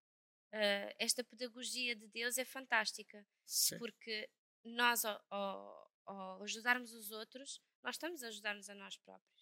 Uh, 0.53 0.93
esta 0.99 1.25
pedagogia 1.25 1.97
de 1.97 2.07
Deus 2.09 2.37
é 2.37 2.45
fantástica, 2.45 3.27
Sim. 3.47 3.79
porque 3.79 4.29
nós, 4.63 5.03
ao, 5.03 5.25
ao, 5.31 5.93
ao, 6.05 6.43
ajudarmos 6.43 6.93
os 6.93 7.11
outros, 7.11 7.59
nós 7.83 7.95
estamos 7.95 8.23
a 8.23 8.29
ajudar-nos 8.29 8.69
a 8.69 8.75
nós 8.75 8.99
próprios. 8.99 9.40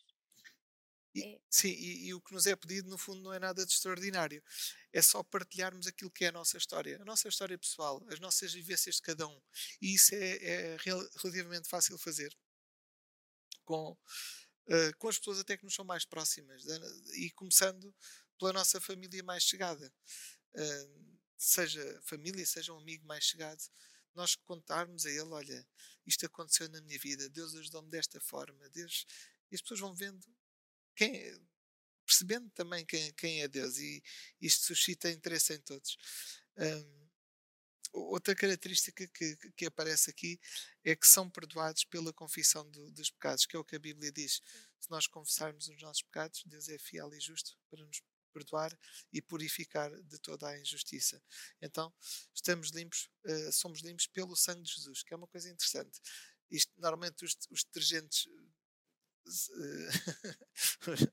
E, 1.14 1.22
é. 1.22 1.40
Sim, 1.50 1.68
e, 1.68 2.08
e, 2.08 2.14
o 2.14 2.20
que 2.20 2.32
nos 2.32 2.46
é 2.46 2.54
pedido, 2.54 2.88
no 2.88 2.98
fundo, 2.98 3.22
não 3.22 3.32
é 3.32 3.38
nada 3.38 3.64
de 3.64 3.72
extraordinário. 3.72 4.42
É 4.92 5.02
só 5.02 5.22
partilharmos 5.22 5.86
aquilo 5.86 6.10
que 6.10 6.24
é 6.24 6.28
a 6.28 6.32
nossa 6.32 6.56
história, 6.56 7.00
a 7.00 7.04
nossa 7.04 7.28
história 7.28 7.58
pessoal, 7.58 8.04
as 8.10 8.20
nossas 8.20 8.52
vivências 8.52 8.96
de 8.96 9.02
cada 9.02 9.26
um. 9.26 9.40
E 9.80 9.94
isso 9.94 10.14
é, 10.14 10.36
é 10.36 10.76
relativamente 11.16 11.68
fácil 11.68 11.98
fazer 11.98 12.36
com, 13.64 13.92
uh, 13.92 14.96
com 14.98 15.08
as 15.08 15.18
pessoas 15.18 15.40
até 15.40 15.56
que 15.56 15.64
nos 15.64 15.74
são 15.74 15.84
mais 15.84 16.04
próximas 16.04 16.64
e 17.14 17.30
começando 17.32 17.94
pela 18.38 18.52
nossa 18.52 18.80
família 18.80 19.22
mais 19.22 19.42
chegada. 19.42 19.92
Uh, 20.54 21.18
seja 21.36 22.00
família, 22.02 22.44
seja 22.46 22.72
um 22.72 22.78
amigo 22.78 23.06
mais 23.06 23.24
chegado, 23.24 23.62
nós 24.14 24.34
contarmos 24.34 25.06
a 25.06 25.10
ele: 25.10 25.20
olha, 25.20 25.66
isto 26.06 26.26
aconteceu 26.26 26.68
na 26.70 26.80
minha 26.80 26.98
vida, 26.98 27.28
Deus 27.28 27.54
ajudou-me 27.54 27.90
desta 27.90 28.20
forma, 28.20 28.68
Deus. 28.70 29.06
E 29.50 29.54
as 29.54 29.62
pessoas 29.62 29.80
vão 29.80 29.94
vendo 29.94 30.26
quem, 30.98 31.40
percebendo 32.04 32.50
também 32.50 32.84
quem, 32.84 33.12
quem 33.12 33.42
é 33.42 33.48
Deus 33.48 33.78
e 33.78 34.02
isto 34.40 34.64
suscita 34.64 35.08
interesse 35.08 35.54
em 35.54 35.60
todos. 35.60 35.96
Um, 36.56 37.08
outra 37.92 38.34
característica 38.34 39.06
que, 39.06 39.36
que 39.56 39.66
aparece 39.66 40.10
aqui 40.10 40.40
é 40.84 40.96
que 40.96 41.06
são 41.06 41.30
perdoados 41.30 41.84
pela 41.84 42.12
confissão 42.12 42.68
do, 42.68 42.90
dos 42.90 43.10
pecados, 43.10 43.46
que 43.46 43.54
é 43.54 43.58
o 43.58 43.64
que 43.64 43.76
a 43.76 43.78
Bíblia 43.78 44.10
diz. 44.10 44.42
Se 44.80 44.90
nós 44.90 45.06
confessarmos 45.06 45.68
os 45.68 45.80
nossos 45.80 46.02
pecados, 46.02 46.42
Deus 46.46 46.68
é 46.68 46.78
fiel 46.78 47.14
e 47.14 47.20
justo 47.20 47.56
para 47.70 47.86
nos 47.86 48.02
perdoar 48.32 48.76
e 49.12 49.22
purificar 49.22 49.90
de 50.02 50.18
toda 50.18 50.48
a 50.48 50.58
injustiça. 50.58 51.22
Então, 51.62 51.94
estamos 52.34 52.70
limpos, 52.70 53.08
uh, 53.24 53.52
somos 53.52 53.82
limpos 53.82 54.08
pelo 54.08 54.34
sangue 54.34 54.62
de 54.62 54.74
Jesus, 54.74 55.04
que 55.04 55.14
é 55.14 55.16
uma 55.16 55.28
coisa 55.28 55.48
interessante. 55.48 56.00
Isto, 56.50 56.72
normalmente 56.76 57.24
os, 57.24 57.36
os 57.50 57.62
detergentes 57.64 58.26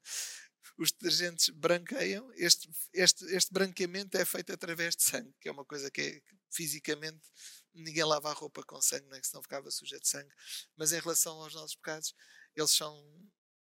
os 0.78 0.92
detergentes 0.92 1.50
branqueiam, 1.50 2.32
este, 2.36 2.70
este, 2.94 3.26
este 3.26 3.54
branqueamento 3.54 4.18
é 4.18 4.26
feito 4.26 4.52
através 4.52 4.96
de 4.96 5.04
sangue, 5.04 5.34
que 5.40 5.48
é 5.48 5.52
uma 5.52 5.66
coisa 5.66 5.90
que, 5.90 6.02
é, 6.02 6.22
fisicamente 6.52 7.28
ninguém 7.74 8.04
lava 8.06 8.30
a 8.30 8.34
roupa 8.34 8.64
com 8.64 8.82
sangue, 8.82 9.08
não 9.08 9.18
é? 9.18 9.22
que 9.22 9.28
senão 9.28 9.44
ficava 9.44 9.70
suja 9.70 10.00
de 10.00 10.08
sangue. 10.08 10.34
Mas 10.76 10.94
em 10.94 11.00
relação 11.00 11.42
aos 11.42 11.54
nossos 11.54 11.76
pecados, 11.76 12.14
eles 12.56 12.72
são, 12.72 12.96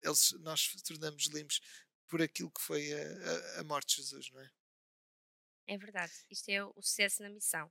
eles, 0.02 0.32
nós 0.40 0.68
tornamos 0.86 1.26
limpos 1.26 1.60
por 2.08 2.22
aquilo 2.22 2.50
que 2.50 2.62
foi 2.62 2.92
a, 2.92 3.56
a, 3.56 3.60
a 3.60 3.64
morte 3.64 3.96
de 3.96 4.02
Jesus, 4.02 4.30
não 4.30 4.40
é? 4.40 4.50
É 5.66 5.76
verdade. 5.76 6.12
Isto 6.30 6.48
é 6.48 6.64
o 6.64 6.72
sucesso 6.80 7.22
na 7.22 7.28
missão. 7.28 7.66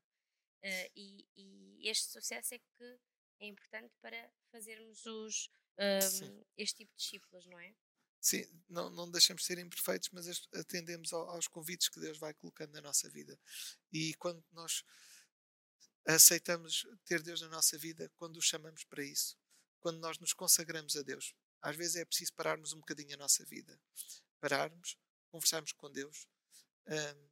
Uh, 0.63 0.91
e, 0.95 1.27
e, 1.35 1.89
este 1.89 2.11
sucesso 2.11 2.53
é 2.53 2.59
que 2.59 2.99
é 3.39 3.47
importante 3.47 3.93
para 4.01 4.31
fazermos 4.51 5.05
os, 5.05 5.49
uh, 5.77 6.45
este 6.57 6.77
tipo 6.77 6.91
de 6.91 6.97
discípulos, 6.97 7.45
não 7.47 7.59
é? 7.59 7.73
Sim, 8.19 8.45
não, 8.67 8.89
não 8.89 9.09
deixamos 9.09 9.43
de 9.43 9.47
ser 9.47 9.57
imperfeitos, 9.59 10.09
mas 10.11 10.27
atendemos 10.53 11.13
aos 11.13 11.47
convites 11.47 11.87
que 11.87 11.99
Deus 11.99 12.17
vai 12.17 12.33
colocando 12.33 12.73
na 12.73 12.81
nossa 12.81 13.09
vida. 13.09 13.39
E 13.91 14.13
quando 14.15 14.43
nós 14.51 14.83
aceitamos 16.05 16.85
ter 17.05 17.21
Deus 17.21 17.41
na 17.41 17.49
nossa 17.49 17.77
vida, 17.77 18.11
quando 18.15 18.37
o 18.37 18.41
chamamos 18.41 18.83
para 18.83 19.03
isso, 19.03 19.37
quando 19.79 19.99
nós 19.99 20.17
nos 20.19 20.33
consagramos 20.33 20.95
a 20.95 21.03
Deus, 21.03 21.33
às 21.61 21.75
vezes 21.75 21.95
é 21.95 22.05
preciso 22.05 22.33
pararmos 22.33 22.73
um 22.73 22.79
bocadinho 22.79 23.13
a 23.13 23.17
nossa 23.17 23.45
vida, 23.45 23.79
pararmos, 24.39 24.97
conversarmos 25.29 25.71
com 25.71 25.91
Deus, 25.91 26.27
um, 26.87 27.29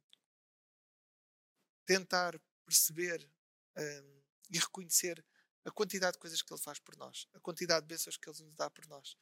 tentar 1.84 2.40
perceber 2.64 3.28
um, 3.76 4.22
e 4.50 4.58
reconhecer 4.58 5.24
a 5.66 5.70
quantidade 5.72 6.12
de 6.12 6.20
coisas 6.20 6.40
que 6.40 6.52
Ele 6.52 6.60
faz 6.60 6.78
por 6.78 6.96
nós, 6.96 7.26
a 7.34 7.40
quantidade 7.40 7.82
de 7.82 7.88
bênçãos 7.88 8.16
que 8.16 8.30
Ele 8.30 8.40
nos 8.44 8.54
dá 8.54 8.70
por 8.70 8.86
nós. 8.86 9.16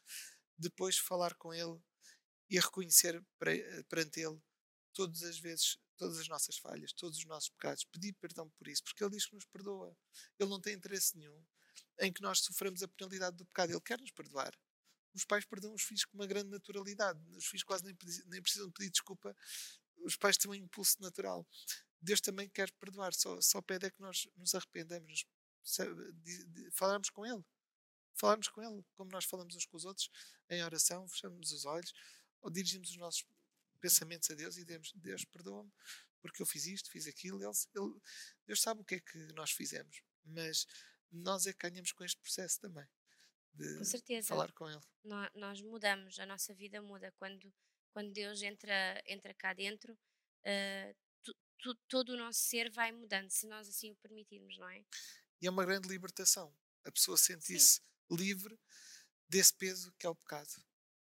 Depois 0.56 0.98
falar 0.98 1.34
com 1.34 1.52
Ele 1.54 1.80
e 2.50 2.60
reconhecer 2.60 3.24
perante 3.88 4.20
Ele 4.20 4.38
todas 4.92 5.22
as 5.22 5.38
vezes, 5.38 5.78
todas 5.96 6.18
as 6.18 6.28
nossas 6.28 6.58
falhas, 6.58 6.92
todos 6.92 7.18
os 7.18 7.24
nossos 7.24 7.48
pecados, 7.48 7.84
pedir 7.86 8.12
perdão 8.14 8.48
por 8.50 8.68
isso, 8.68 8.84
porque 8.84 9.02
Ele 9.02 9.12
diz 9.12 9.26
que 9.26 9.34
nos 9.34 9.46
perdoa. 9.46 9.96
Ele 10.38 10.50
não 10.50 10.60
tem 10.60 10.74
interesse 10.74 11.16
nenhum 11.16 11.42
em 12.00 12.12
que 12.12 12.20
nós 12.20 12.40
soframos 12.40 12.82
a 12.82 12.88
penalidade 12.88 13.36
do 13.36 13.46
pecado. 13.46 13.70
Ele 13.70 13.80
quer 13.80 13.98
nos 13.98 14.10
perdoar. 14.10 14.52
Os 15.14 15.24
pais 15.24 15.44
perdoam 15.44 15.74
os 15.74 15.82
filhos 15.82 16.04
com 16.04 16.18
uma 16.18 16.26
grande 16.26 16.50
naturalidade. 16.50 17.20
Os 17.36 17.46
filhos 17.46 17.62
quase 17.62 17.84
nem, 17.84 17.96
nem 18.26 18.42
precisam 18.42 18.70
pedir 18.70 18.90
desculpa. 18.90 19.34
Os 19.98 20.16
pais 20.16 20.36
têm 20.36 20.50
um 20.50 20.54
impulso 20.54 21.00
natural. 21.00 21.46
Deus 22.00 22.20
também 22.20 22.50
quer 22.50 22.70
perdoar, 22.72 23.14
só, 23.14 23.40
só 23.40 23.62
pede 23.62 23.86
é 23.86 23.90
que 23.90 24.00
nós 24.00 24.28
nos 24.36 24.54
arrependamos, 24.54 25.06
de, 25.10 25.26
falarmos 26.72 27.10
com 27.10 27.24
Ele. 27.26 27.44
Falarmos 28.14 28.48
com 28.48 28.62
Ele, 28.62 28.84
como 28.94 29.10
nós 29.10 29.24
falamos 29.24 29.56
uns 29.56 29.66
com 29.66 29.76
os 29.76 29.84
outros, 29.84 30.08
em 30.48 30.62
oração, 30.62 31.08
fechamos 31.08 31.52
os 31.52 31.64
olhos, 31.64 31.92
ou 32.40 32.50
dirigimos 32.50 32.90
os 32.90 32.96
nossos 32.96 33.24
pensamentos 33.80 34.30
a 34.30 34.34
Deus 34.34 34.56
e 34.56 34.64
dizemos: 34.64 34.92
Deus, 34.94 35.24
perdoa-me, 35.24 35.72
porque 36.20 36.40
eu 36.40 36.46
fiz 36.46 36.66
isto, 36.66 36.90
fiz 36.90 37.06
aquilo. 37.06 37.42
Ele, 37.42 37.52
ele, 37.74 38.00
Deus 38.46 38.60
sabe 38.60 38.80
o 38.80 38.84
que 38.84 38.96
é 38.96 39.00
que 39.00 39.18
nós 39.34 39.50
fizemos, 39.50 40.02
mas 40.24 40.66
nós 41.10 41.46
é 41.46 41.52
que 41.52 41.68
ganhamos 41.68 41.92
com 41.92 42.04
este 42.04 42.20
processo 42.20 42.60
também. 42.60 42.86
De 43.52 43.78
com 43.78 43.84
certeza. 43.84 44.28
falar 44.28 44.52
com 44.52 44.68
Ele. 44.68 44.80
Nós, 45.04 45.30
nós 45.34 45.60
mudamos, 45.60 46.18
a 46.18 46.26
nossa 46.26 46.54
vida 46.54 46.82
muda. 46.82 47.12
Quando, 47.12 47.52
quando 47.92 48.12
Deus 48.12 48.42
entra, 48.42 49.02
entra 49.06 49.32
cá 49.34 49.52
dentro, 49.52 49.92
uh, 49.92 50.96
tu, 51.22 51.36
tu, 51.58 51.74
todo 51.88 52.10
o 52.10 52.16
nosso 52.16 52.40
ser 52.40 52.70
vai 52.70 52.90
mudando, 52.90 53.30
se 53.30 53.46
nós 53.46 53.68
assim 53.68 53.92
o 53.92 53.96
permitirmos, 53.96 54.58
não 54.58 54.68
é? 54.68 54.84
E 55.44 55.46
é 55.46 55.50
uma 55.50 55.66
grande 55.66 55.86
libertação. 55.88 56.56
A 56.86 56.90
pessoa 56.90 57.18
sentir-se 57.18 57.82
livre 58.10 58.58
desse 59.28 59.52
peso 59.52 59.92
que 59.98 60.06
é 60.06 60.08
o 60.08 60.14
pecado. 60.14 60.48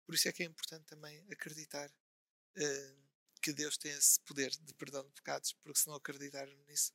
Por 0.04 0.12
isso 0.12 0.26
é 0.28 0.32
que 0.32 0.42
é 0.42 0.46
importante 0.46 0.86
também 0.86 1.24
acreditar 1.30 1.88
uh, 1.88 3.08
que 3.40 3.52
Deus 3.52 3.78
tem 3.78 3.92
esse 3.92 4.18
poder 4.22 4.50
de 4.50 4.74
perdão 4.74 5.06
de 5.06 5.12
pecados, 5.12 5.52
porque 5.62 5.78
se 5.78 5.86
não 5.86 5.94
acreditarmos 5.94 6.58
nisso, 6.66 6.92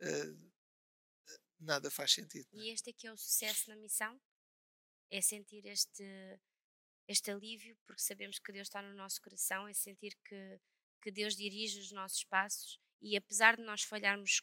uh, 0.00 0.52
nada 1.60 1.88
faz 1.88 2.14
sentido. 2.14 2.48
É? 2.52 2.56
E 2.56 2.70
este 2.70 2.90
é 2.90 2.92
que 2.92 3.06
é 3.06 3.12
o 3.12 3.16
sucesso 3.16 3.70
na 3.70 3.76
missão? 3.76 4.20
É 5.08 5.20
sentir 5.20 5.64
este, 5.66 6.02
este 7.06 7.30
alívio, 7.30 7.78
porque 7.86 8.02
sabemos 8.02 8.40
que 8.40 8.50
Deus 8.50 8.66
está 8.66 8.82
no 8.82 8.92
nosso 8.96 9.22
coração, 9.22 9.68
é 9.68 9.72
sentir 9.72 10.18
que, 10.24 10.60
que 11.00 11.12
Deus 11.12 11.36
dirige 11.36 11.78
os 11.78 11.92
nossos 11.92 12.24
passos 12.24 12.80
e 13.00 13.16
apesar 13.16 13.56
de 13.56 13.62
nós 13.62 13.82
falharmos, 13.84 14.42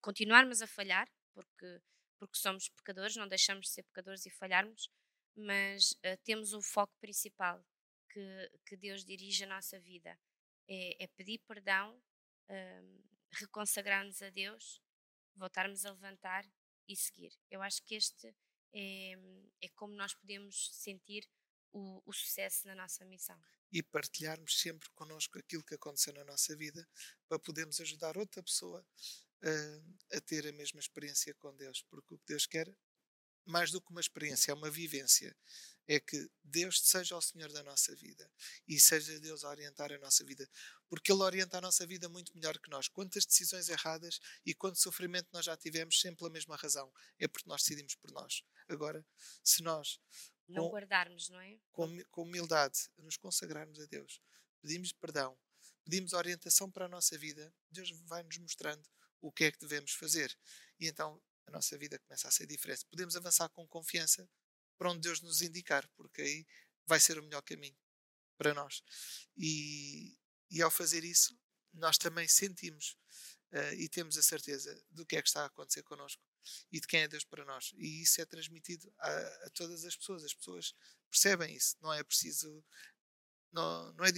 continuarmos 0.00 0.62
a 0.62 0.66
falhar, 0.68 1.10
porque, 1.32 1.80
porque 2.18 2.38
somos 2.38 2.68
pecadores, 2.68 3.16
não 3.16 3.28
deixamos 3.28 3.66
de 3.66 3.72
ser 3.72 3.82
pecadores 3.84 4.26
e 4.26 4.30
falharmos, 4.30 4.90
mas 5.36 5.92
uh, 5.92 6.16
temos 6.24 6.52
um 6.52 6.62
foco 6.62 6.94
principal 7.00 7.64
que, 8.10 8.50
que 8.66 8.76
Deus 8.76 9.04
dirige 9.04 9.44
a 9.44 9.48
nossa 9.48 9.78
vida. 9.78 10.18
É, 10.68 11.04
é 11.04 11.06
pedir 11.08 11.38
perdão, 11.46 11.96
uh, 12.50 13.04
reconsagrar-nos 13.32 14.20
a 14.22 14.30
Deus, 14.30 14.82
voltarmos 15.34 15.84
a 15.84 15.92
levantar 15.92 16.44
e 16.88 16.96
seguir. 16.96 17.32
Eu 17.50 17.62
acho 17.62 17.82
que 17.84 17.94
este 17.94 18.34
é, 18.72 19.12
é 19.62 19.68
como 19.74 19.94
nós 19.94 20.14
podemos 20.14 20.70
sentir 20.74 21.28
o, 21.72 22.02
o 22.04 22.12
sucesso 22.12 22.66
na 22.66 22.74
nossa 22.74 23.04
missão 23.04 23.40
e 23.70 23.82
partilharmos 23.82 24.60
sempre 24.60 24.88
connosco 24.90 25.38
aquilo 25.38 25.64
que 25.64 25.74
aconteceu 25.74 26.12
na 26.14 26.24
nossa 26.24 26.56
vida 26.56 26.86
para 27.28 27.38
podermos 27.38 27.80
ajudar 27.80 28.16
outra 28.16 28.42
pessoa 28.42 28.84
uh, 29.42 30.16
a 30.16 30.20
ter 30.20 30.46
a 30.46 30.52
mesma 30.52 30.80
experiência 30.80 31.34
com 31.34 31.54
Deus, 31.56 31.82
porque 31.88 32.14
o 32.14 32.18
que 32.18 32.26
Deus 32.26 32.46
quer, 32.46 32.72
mais 33.44 33.70
do 33.70 33.80
que 33.80 33.90
uma 33.90 34.00
experiência, 34.00 34.52
é 34.52 34.54
uma 34.54 34.70
vivência. 34.70 35.34
É 35.86 35.98
que 35.98 36.30
Deus 36.44 36.82
seja 36.82 37.16
o 37.16 37.22
Senhor 37.22 37.50
da 37.50 37.62
nossa 37.62 37.96
vida 37.96 38.30
e 38.66 38.78
seja 38.78 39.18
Deus 39.20 39.42
a 39.42 39.48
orientar 39.48 39.90
a 39.90 39.98
nossa 39.98 40.22
vida, 40.22 40.46
porque 40.86 41.10
Ele 41.10 41.22
orienta 41.22 41.56
a 41.56 41.60
nossa 41.62 41.86
vida 41.86 42.10
muito 42.10 42.34
melhor 42.34 42.58
que 42.58 42.68
nós. 42.68 42.88
Quantas 42.88 43.24
decisões 43.24 43.70
erradas 43.70 44.20
e 44.44 44.54
quanto 44.54 44.78
sofrimento 44.78 45.28
nós 45.32 45.46
já 45.46 45.56
tivemos, 45.56 45.98
sempre 45.98 46.18
pela 46.18 46.30
mesma 46.30 46.56
razão, 46.56 46.92
é 47.18 47.26
porque 47.26 47.48
nós 47.48 47.62
decidimos 47.62 47.94
por 47.94 48.10
nós. 48.10 48.44
Agora, 48.68 49.04
se 49.42 49.62
nós 49.62 49.98
não 50.46 50.64
com, 50.64 50.74
guardarmos, 50.74 51.30
não 51.30 51.40
é? 51.40 51.58
Com, 51.72 52.04
com 52.10 52.22
humildade, 52.22 52.90
nos 52.98 53.16
consagrarmos 53.16 53.80
a 53.80 53.86
Deus, 53.86 54.20
pedimos 54.60 54.92
perdão, 54.92 55.38
pedimos 55.84 56.12
orientação 56.12 56.70
para 56.70 56.84
a 56.84 56.88
nossa 56.88 57.16
vida, 57.16 57.50
Deus 57.70 57.90
vai 58.04 58.22
nos 58.22 58.36
mostrando 58.36 58.86
o 59.20 59.32
que 59.32 59.44
é 59.44 59.52
que 59.52 59.58
devemos 59.58 59.92
fazer. 59.92 60.36
E 60.78 60.86
então 60.86 61.20
a 61.46 61.50
nossa 61.50 61.76
vida 61.78 61.98
começa 61.98 62.28
a 62.28 62.30
ser 62.30 62.46
diferente. 62.46 62.86
Podemos 62.86 63.16
avançar 63.16 63.48
com 63.50 63.66
confiança 63.66 64.28
para 64.76 64.90
onde 64.90 65.00
Deus 65.00 65.20
nos 65.20 65.42
indicar, 65.42 65.88
porque 65.96 66.22
aí 66.22 66.46
vai 66.86 67.00
ser 67.00 67.18
o 67.18 67.22
melhor 67.22 67.42
caminho 67.42 67.76
para 68.36 68.54
nós. 68.54 68.82
E, 69.36 70.16
e 70.50 70.62
ao 70.62 70.70
fazer 70.70 71.04
isso, 71.04 71.38
nós 71.72 71.98
também 71.98 72.28
sentimos 72.28 72.96
uh, 73.52 73.74
e 73.76 73.88
temos 73.88 74.16
a 74.16 74.22
certeza 74.22 74.82
do 74.90 75.04
que 75.04 75.16
é 75.16 75.22
que 75.22 75.28
está 75.28 75.42
a 75.42 75.46
acontecer 75.46 75.82
connosco 75.82 76.22
e 76.72 76.80
de 76.80 76.86
quem 76.86 77.00
é 77.00 77.08
Deus 77.08 77.24
para 77.24 77.44
nós. 77.44 77.72
E 77.76 78.02
isso 78.02 78.20
é 78.20 78.26
transmitido 78.26 78.92
a, 78.98 79.46
a 79.46 79.50
todas 79.50 79.84
as 79.84 79.96
pessoas. 79.96 80.24
As 80.24 80.34
pessoas 80.34 80.74
percebem 81.10 81.54
isso. 81.54 81.76
Não 81.80 81.92
é 81.92 82.02
preciso. 82.02 82.64
Não, 83.52 83.92
não 83.92 84.04
é 84.04 84.12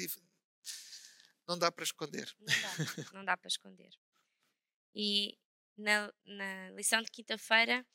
Não 1.46 1.58
dá 1.58 1.72
para 1.72 1.84
esconder. 1.84 2.32
Não 2.38 2.46
dá, 2.46 3.12
não 3.14 3.24
dá 3.24 3.36
para 3.36 3.48
esconder. 3.48 3.90
E 4.94 5.38
na, 5.76 6.12
na 6.24 6.70
lição 6.70 7.00
de 7.03 7.11
quinta-feira, 7.11 7.87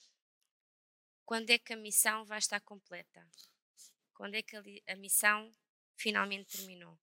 quando 1.25 1.49
é 1.49 1.59
que 1.59 1.73
a 1.73 1.77
missão 1.77 2.25
vai 2.25 2.39
estar 2.39 2.59
completa? 2.61 3.27
Quando 4.13 4.35
é 4.35 4.41
que 4.41 4.55
a, 4.55 4.63
a 4.93 4.95
missão 4.95 5.53
finalmente 5.97 6.57
terminou? 6.57 6.97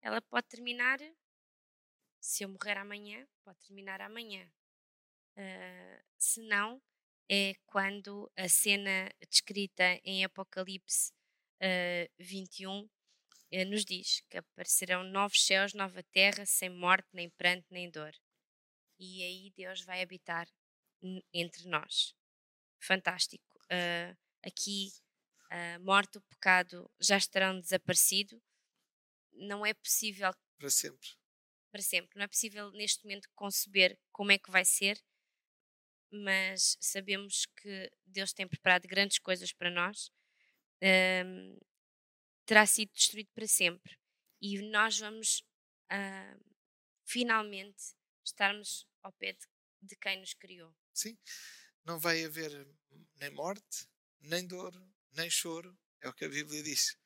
Ela 0.00 0.20
pode 0.20 0.46
terminar, 0.48 0.98
se 2.20 2.44
eu 2.44 2.48
morrer 2.48 2.78
amanhã, 2.78 3.26
pode 3.44 3.58
terminar 3.60 4.00
amanhã. 4.00 4.50
Uh, 5.36 6.04
se 6.18 6.40
não, 6.42 6.80
é 7.28 7.54
quando 7.66 8.30
a 8.36 8.48
cena 8.48 9.10
descrita 9.28 9.98
em 10.04 10.24
Apocalipse 10.24 11.12
uh, 11.62 12.12
21 12.18 12.82
uh, 12.82 12.90
nos 13.66 13.84
diz 13.84 14.20
que 14.28 14.38
aparecerão 14.38 15.02
novos 15.02 15.44
céus, 15.44 15.72
nova 15.72 16.02
terra, 16.04 16.44
sem 16.44 16.68
morte, 16.68 17.08
nem 17.12 17.30
pranto, 17.30 17.66
nem 17.70 17.90
dor 17.90 18.14
e 19.02 19.22
aí 19.24 19.50
Deus 19.56 19.80
vai 19.80 20.00
habitar 20.00 20.48
entre 21.34 21.68
nós. 21.68 22.14
Fantástico. 22.80 23.58
Uh, 23.64 24.16
aqui 24.44 24.92
a 25.50 25.78
morte, 25.80 26.18
o 26.18 26.22
pecado 26.22 26.88
já 27.00 27.16
estarão 27.16 27.58
desaparecido. 27.58 28.40
Não 29.32 29.66
é 29.66 29.74
possível. 29.74 30.30
Para 30.56 30.70
sempre. 30.70 31.08
Para 31.72 31.82
sempre. 31.82 32.16
Não 32.16 32.24
é 32.24 32.28
possível 32.28 32.70
neste 32.70 33.02
momento 33.02 33.28
conceber 33.34 33.98
como 34.12 34.30
é 34.30 34.38
que 34.38 34.52
vai 34.52 34.64
ser, 34.64 35.02
mas 36.12 36.76
sabemos 36.80 37.46
que 37.60 37.90
Deus 38.06 38.32
tem 38.32 38.46
preparado 38.46 38.86
grandes 38.86 39.18
coisas 39.18 39.52
para 39.52 39.70
nós. 39.70 40.12
Um, 40.80 41.58
terá 42.46 42.66
sido 42.66 42.92
destruído 42.92 43.30
para 43.34 43.48
sempre. 43.48 43.98
E 44.40 44.62
nós 44.70 44.98
vamos 44.98 45.40
uh, 45.90 46.54
finalmente 47.04 47.96
estarmos 48.24 48.86
ao 49.02 49.12
pé 49.12 49.32
de, 49.32 49.46
de 49.82 49.96
quem 49.96 50.20
nos 50.20 50.34
criou. 50.34 50.74
Sim, 50.92 51.18
não 51.84 51.98
vai 51.98 52.24
haver 52.24 52.66
nem 53.16 53.30
morte, 53.30 53.88
nem 54.20 54.46
dor, 54.46 54.72
nem 55.12 55.28
choro, 55.28 55.76
é 56.00 56.08
o 56.08 56.12
que 56.12 56.24
a 56.24 56.28
Bíblia 56.28 56.62
diz. 56.62 56.96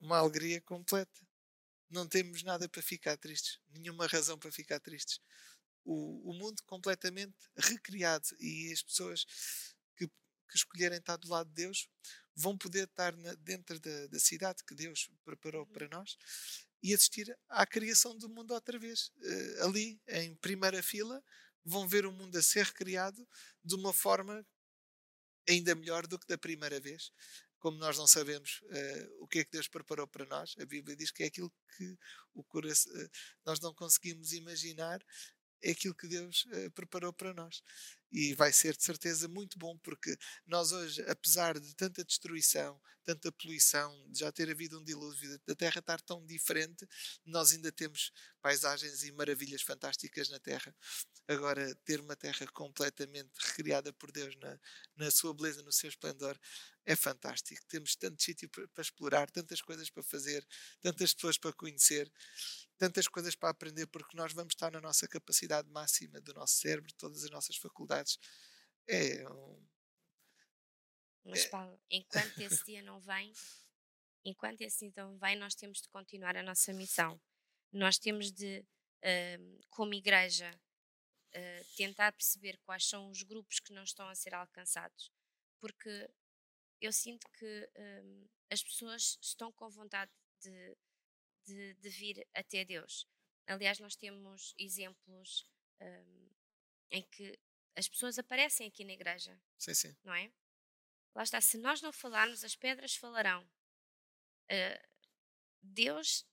Uma 0.00 0.18
alegria 0.18 0.60
completa. 0.60 1.26
Não 1.88 2.06
temos 2.06 2.42
nada 2.42 2.68
para 2.68 2.82
ficar 2.82 3.16
tristes, 3.16 3.60
nenhuma 3.68 4.06
razão 4.06 4.38
para 4.38 4.50
ficar 4.50 4.80
tristes. 4.80 5.20
O, 5.84 6.30
o 6.30 6.34
mundo 6.34 6.62
completamente 6.64 7.36
recriado 7.56 8.26
e 8.40 8.72
as 8.72 8.82
pessoas 8.82 9.24
que, 9.96 10.08
que 10.08 10.56
escolherem 10.56 10.98
estar 10.98 11.16
do 11.16 11.28
lado 11.28 11.48
de 11.48 11.54
Deus 11.54 11.88
vão 12.34 12.58
poder 12.58 12.88
estar 12.88 13.16
na, 13.16 13.34
dentro 13.34 13.78
da, 13.78 14.06
da, 14.08 14.18
cidade 14.18 14.64
que 14.64 14.74
Deus 14.74 15.08
preparou 15.24 15.64
uhum. 15.64 15.72
para 15.72 15.88
nós 15.88 16.18
e 16.86 16.94
assistir 16.94 17.36
à 17.48 17.66
criação 17.66 18.16
do 18.16 18.28
mundo 18.28 18.54
outra 18.54 18.78
vez. 18.78 19.10
Uh, 19.16 19.64
ali, 19.64 20.00
em 20.06 20.36
primeira 20.36 20.80
fila, 20.80 21.20
vão 21.64 21.88
ver 21.88 22.06
o 22.06 22.12
mundo 22.12 22.36
a 22.36 22.42
ser 22.42 22.64
recriado 22.64 23.26
de 23.64 23.74
uma 23.74 23.92
forma 23.92 24.46
ainda 25.48 25.74
melhor 25.74 26.06
do 26.06 26.16
que 26.16 26.28
da 26.28 26.38
primeira 26.38 26.78
vez. 26.78 27.10
Como 27.58 27.76
nós 27.78 27.98
não 27.98 28.06
sabemos 28.06 28.60
uh, 28.62 29.24
o 29.24 29.26
que 29.26 29.40
é 29.40 29.44
que 29.44 29.50
Deus 29.50 29.66
preparou 29.66 30.06
para 30.06 30.24
nós, 30.26 30.54
a 30.60 30.64
Bíblia 30.64 30.94
diz 30.94 31.10
que 31.10 31.24
é 31.24 31.26
aquilo 31.26 31.52
que 31.76 31.98
o 32.32 32.44
coração, 32.44 32.92
uh, 32.92 33.10
nós 33.44 33.58
não 33.58 33.74
conseguimos 33.74 34.32
imaginar, 34.32 35.04
é 35.62 35.70
aquilo 35.70 35.94
que 35.94 36.06
Deus 36.06 36.46
uh, 36.46 36.70
preparou 36.72 37.12
para 37.12 37.34
nós. 37.34 37.62
E 38.12 38.34
vai 38.34 38.52
ser 38.52 38.76
de 38.76 38.84
certeza 38.84 39.28
muito 39.28 39.58
bom, 39.58 39.76
porque 39.78 40.16
nós 40.46 40.72
hoje, 40.72 41.02
apesar 41.08 41.58
de 41.58 41.74
tanta 41.74 42.04
destruição, 42.04 42.80
tanta 43.04 43.30
poluição, 43.32 43.92
de 44.10 44.20
já 44.20 44.32
ter 44.32 44.50
havido 44.50 44.80
um 44.80 44.84
dilúvio, 44.84 45.38
da 45.46 45.54
Terra 45.54 45.80
estar 45.80 46.00
tão 46.00 46.24
diferente, 46.24 46.86
nós 47.24 47.52
ainda 47.52 47.70
temos 47.70 48.12
paisagens 48.40 49.02
e 49.02 49.12
maravilhas 49.12 49.62
fantásticas 49.62 50.28
na 50.28 50.38
Terra. 50.38 50.74
Agora, 51.28 51.74
ter 51.84 52.00
uma 52.00 52.16
Terra 52.16 52.46
completamente 52.52 53.30
recriada 53.38 53.92
por 53.92 54.10
Deus 54.12 54.34
na, 54.36 54.58
na 54.96 55.10
sua 55.10 55.34
beleza, 55.34 55.62
no 55.62 55.72
seu 55.72 55.88
esplendor, 55.88 56.38
é 56.86 56.96
fantástico. 56.96 57.66
Temos 57.66 57.96
tanto 57.96 58.22
sítio 58.22 58.48
para 58.48 58.82
explorar, 58.82 59.30
tantas 59.30 59.60
coisas 59.60 59.90
para 59.90 60.02
fazer, 60.02 60.46
tantas 60.80 61.12
pessoas 61.12 61.36
para 61.36 61.52
conhecer 61.52 62.10
tantas 62.78 63.08
coisas 63.08 63.34
para 63.34 63.50
aprender, 63.50 63.86
porque 63.86 64.16
nós 64.16 64.32
vamos 64.32 64.52
estar 64.52 64.70
na 64.70 64.80
nossa 64.80 65.08
capacidade 65.08 65.68
máxima 65.70 66.20
do 66.20 66.34
nosso 66.34 66.54
cérebro, 66.54 66.92
todas 66.94 67.24
as 67.24 67.30
nossas 67.30 67.56
faculdades. 67.56 68.18
É 68.86 69.28
um. 69.28 69.66
Mas, 71.24 71.44
é 71.44 71.48
Paulo, 71.48 71.80
enquanto 71.90 72.38
esse 72.38 72.64
dia 72.64 72.82
não 72.82 73.00
vem, 73.00 73.32
enquanto 74.24 74.60
esse 74.60 74.90
dia 74.90 75.04
não 75.04 75.18
vem, 75.18 75.36
nós 75.36 75.54
temos 75.54 75.80
de 75.80 75.88
continuar 75.88 76.36
a 76.36 76.42
nossa 76.42 76.72
missão. 76.72 77.20
Nós 77.72 77.98
temos 77.98 78.30
de, 78.30 78.60
uh, 78.60 79.66
como 79.70 79.94
igreja, 79.94 80.54
uh, 81.34 81.76
tentar 81.76 82.12
perceber 82.12 82.58
quais 82.58 82.86
são 82.88 83.10
os 83.10 83.22
grupos 83.22 83.58
que 83.58 83.72
não 83.72 83.82
estão 83.82 84.08
a 84.08 84.14
ser 84.14 84.34
alcançados. 84.34 85.10
Porque 85.58 86.08
eu 86.80 86.92
sinto 86.92 87.26
que 87.38 87.70
uh, 87.76 88.30
as 88.50 88.62
pessoas 88.62 89.18
estão 89.20 89.50
com 89.52 89.68
vontade 89.68 90.10
de 90.40 90.76
de, 91.46 91.74
de 91.74 91.88
vir 91.88 92.26
até 92.34 92.64
Deus. 92.64 93.08
Aliás, 93.46 93.78
nós 93.78 93.94
temos 93.94 94.54
exemplos 94.58 95.48
um, 95.80 96.30
em 96.90 97.02
que 97.02 97.38
as 97.76 97.88
pessoas 97.88 98.18
aparecem 98.18 98.66
aqui 98.66 98.84
na 98.84 98.92
igreja. 98.92 99.40
Sim, 99.56 99.74
sim. 99.74 99.96
Não 100.02 100.12
é? 100.12 100.32
Lá 101.14 101.22
está, 101.22 101.40
se 101.40 101.56
nós 101.56 101.80
não 101.80 101.92
falarmos, 101.92 102.44
as 102.44 102.56
pedras 102.56 102.96
falarão. 102.96 103.48
Uh, 104.50 104.88
Deus, 105.62 106.26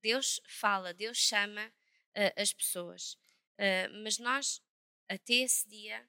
Deus 0.00 0.40
fala, 0.46 0.94
Deus 0.94 1.18
chama 1.18 1.68
uh, 1.68 2.40
as 2.40 2.52
pessoas. 2.52 3.14
Uh, 3.58 4.02
mas 4.02 4.18
nós, 4.18 4.62
até 5.08 5.34
esse 5.34 5.68
dia, 5.68 6.08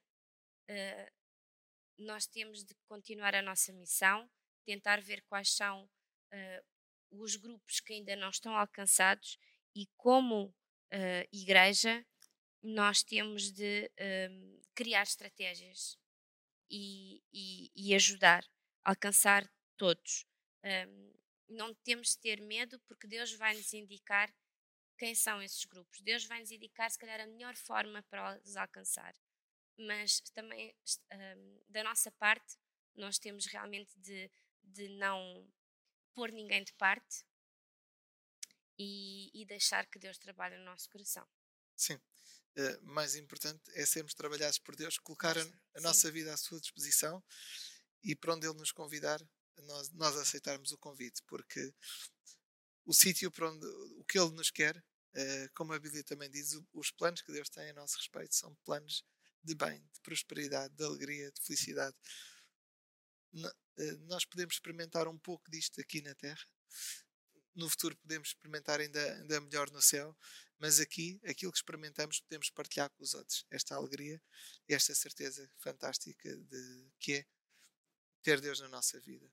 nós 1.98 2.26
temos 2.26 2.64
de 2.64 2.74
continuar 2.86 3.34
a 3.34 3.42
nossa 3.42 3.72
missão, 3.72 4.28
tentar 4.64 5.00
ver 5.00 5.22
quais 5.22 5.50
são 5.54 5.88
os 7.10 7.36
grupos 7.36 7.80
que 7.80 7.92
ainda 7.92 8.16
não 8.16 8.30
estão 8.30 8.56
alcançados 8.56 9.38
e 9.74 9.86
como 9.96 10.46
uh, 10.46 11.28
igreja 11.32 12.04
nós 12.62 13.02
temos 13.02 13.52
de 13.52 13.90
um, 14.30 14.60
criar 14.74 15.02
estratégias 15.02 15.98
e, 16.70 17.22
e, 17.32 17.70
e, 17.76 17.94
ajudar 17.94 18.42
a 18.82 18.90
alcançar 18.90 19.46
todos. 19.76 20.26
Um, 20.64 21.12
não 21.48 21.74
temos 21.74 22.10
de 22.10 22.18
ter 22.20 22.40
medo 22.40 22.80
porque 22.88 23.06
Deus 23.06 23.32
vai 23.34 23.54
nos 23.54 23.72
indicar 23.74 24.34
quem 24.96 25.14
são 25.14 25.42
esses 25.42 25.64
grupos. 25.66 26.00
Deus 26.00 26.24
vai 26.24 26.40
nos 26.40 26.50
indicar, 26.50 26.90
se 26.90 26.98
calhar, 26.98 27.20
a 27.20 27.26
melhor 27.26 27.54
forma 27.54 28.02
para 28.04 28.40
os 28.42 28.56
alcançar. 28.56 29.14
Mas 29.76 30.20
também, 30.32 30.74
um, 31.12 31.60
da 31.68 31.82
nossa 31.82 32.10
parte, 32.12 32.56
nós 32.94 33.18
temos 33.18 33.46
realmente 33.46 33.98
de, 33.98 34.30
de 34.62 34.88
não 34.90 35.50
pôr 36.12 36.30
ninguém 36.30 36.62
de 36.62 36.72
parte 36.74 37.24
e, 38.78 39.30
e 39.34 39.44
deixar 39.44 39.86
que 39.86 39.98
Deus 39.98 40.18
trabalhe 40.18 40.56
no 40.56 40.64
nosso 40.64 40.88
coração. 40.88 41.26
Sim. 41.76 42.00
Uh, 42.56 42.82
mais 42.82 43.16
importante 43.16 43.60
é 43.72 43.84
sermos 43.84 44.14
trabalhados 44.14 44.58
por 44.58 44.76
Deus, 44.76 44.96
colocar 44.98 45.36
a, 45.36 45.42
a 45.74 45.80
nossa 45.80 46.10
vida 46.10 46.32
à 46.32 46.36
sua 46.36 46.60
disposição 46.60 47.22
e 48.02 48.14
para 48.14 48.34
onde 48.34 48.46
Ele 48.46 48.56
nos 48.56 48.70
convidar, 48.70 49.20
nós, 49.62 49.90
nós 49.90 50.16
aceitarmos 50.16 50.70
o 50.70 50.78
convite, 50.78 51.20
porque 51.26 51.74
o 52.84 52.92
sítio 52.92 53.30
para 53.32 53.50
onde 53.50 53.66
o 53.66 54.04
que 54.04 54.18
Ele 54.18 54.30
nos 54.30 54.50
quer, 54.50 54.76
uh, 54.76 55.52
como 55.54 55.72
a 55.72 55.80
Bíblia 55.80 56.04
também 56.04 56.30
diz, 56.30 56.52
os 56.72 56.92
planos 56.92 57.22
que 57.22 57.32
Deus 57.32 57.48
tem 57.48 57.70
a 57.70 57.74
nosso 57.74 57.96
respeito 57.96 58.36
são 58.36 58.54
planos 58.64 59.04
de 59.44 59.54
bem, 59.54 59.78
de 59.92 60.00
prosperidade, 60.00 60.74
de 60.74 60.84
alegria, 60.84 61.30
de 61.30 61.40
felicidade. 61.42 61.96
Eh, 63.76 63.96
nós 64.06 64.24
podemos 64.24 64.54
experimentar 64.54 65.06
um 65.06 65.18
pouco 65.18 65.50
disto 65.50 65.80
aqui 65.80 66.00
na 66.00 66.14
Terra. 66.14 66.44
No 67.54 67.68
futuro 67.68 67.96
podemos 67.96 68.28
experimentar 68.28 68.80
ainda, 68.80 69.14
ainda 69.16 69.40
melhor 69.40 69.70
no 69.70 69.80
céu, 69.82 70.16
mas 70.58 70.80
aqui, 70.80 71.20
aquilo 71.24 71.52
que 71.52 71.58
experimentamos, 71.58 72.20
podemos 72.20 72.50
partilhar 72.50 72.90
com 72.90 73.02
os 73.02 73.14
outros. 73.14 73.44
Esta 73.50 73.76
alegria 73.76 74.20
esta 74.68 74.94
certeza 74.94 75.48
fantástica 75.58 76.36
de 76.36 76.90
que 76.98 77.14
é 77.14 77.26
ter 78.22 78.40
Deus 78.40 78.60
na 78.60 78.68
nossa 78.68 78.98
vida. 79.00 79.30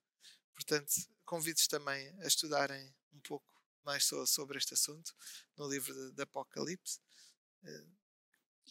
Portanto, 0.53 0.91
convido-vos 1.23 1.67
também 1.67 2.09
a 2.21 2.27
estudarem 2.27 2.93
um 3.13 3.19
pouco 3.21 3.49
mais 3.83 4.05
sobre 4.27 4.57
este 4.57 4.73
assunto 4.73 5.15
no 5.55 5.67
livro 5.67 5.93
de, 5.93 6.11
de 6.11 6.21
Apocalipse. 6.21 6.99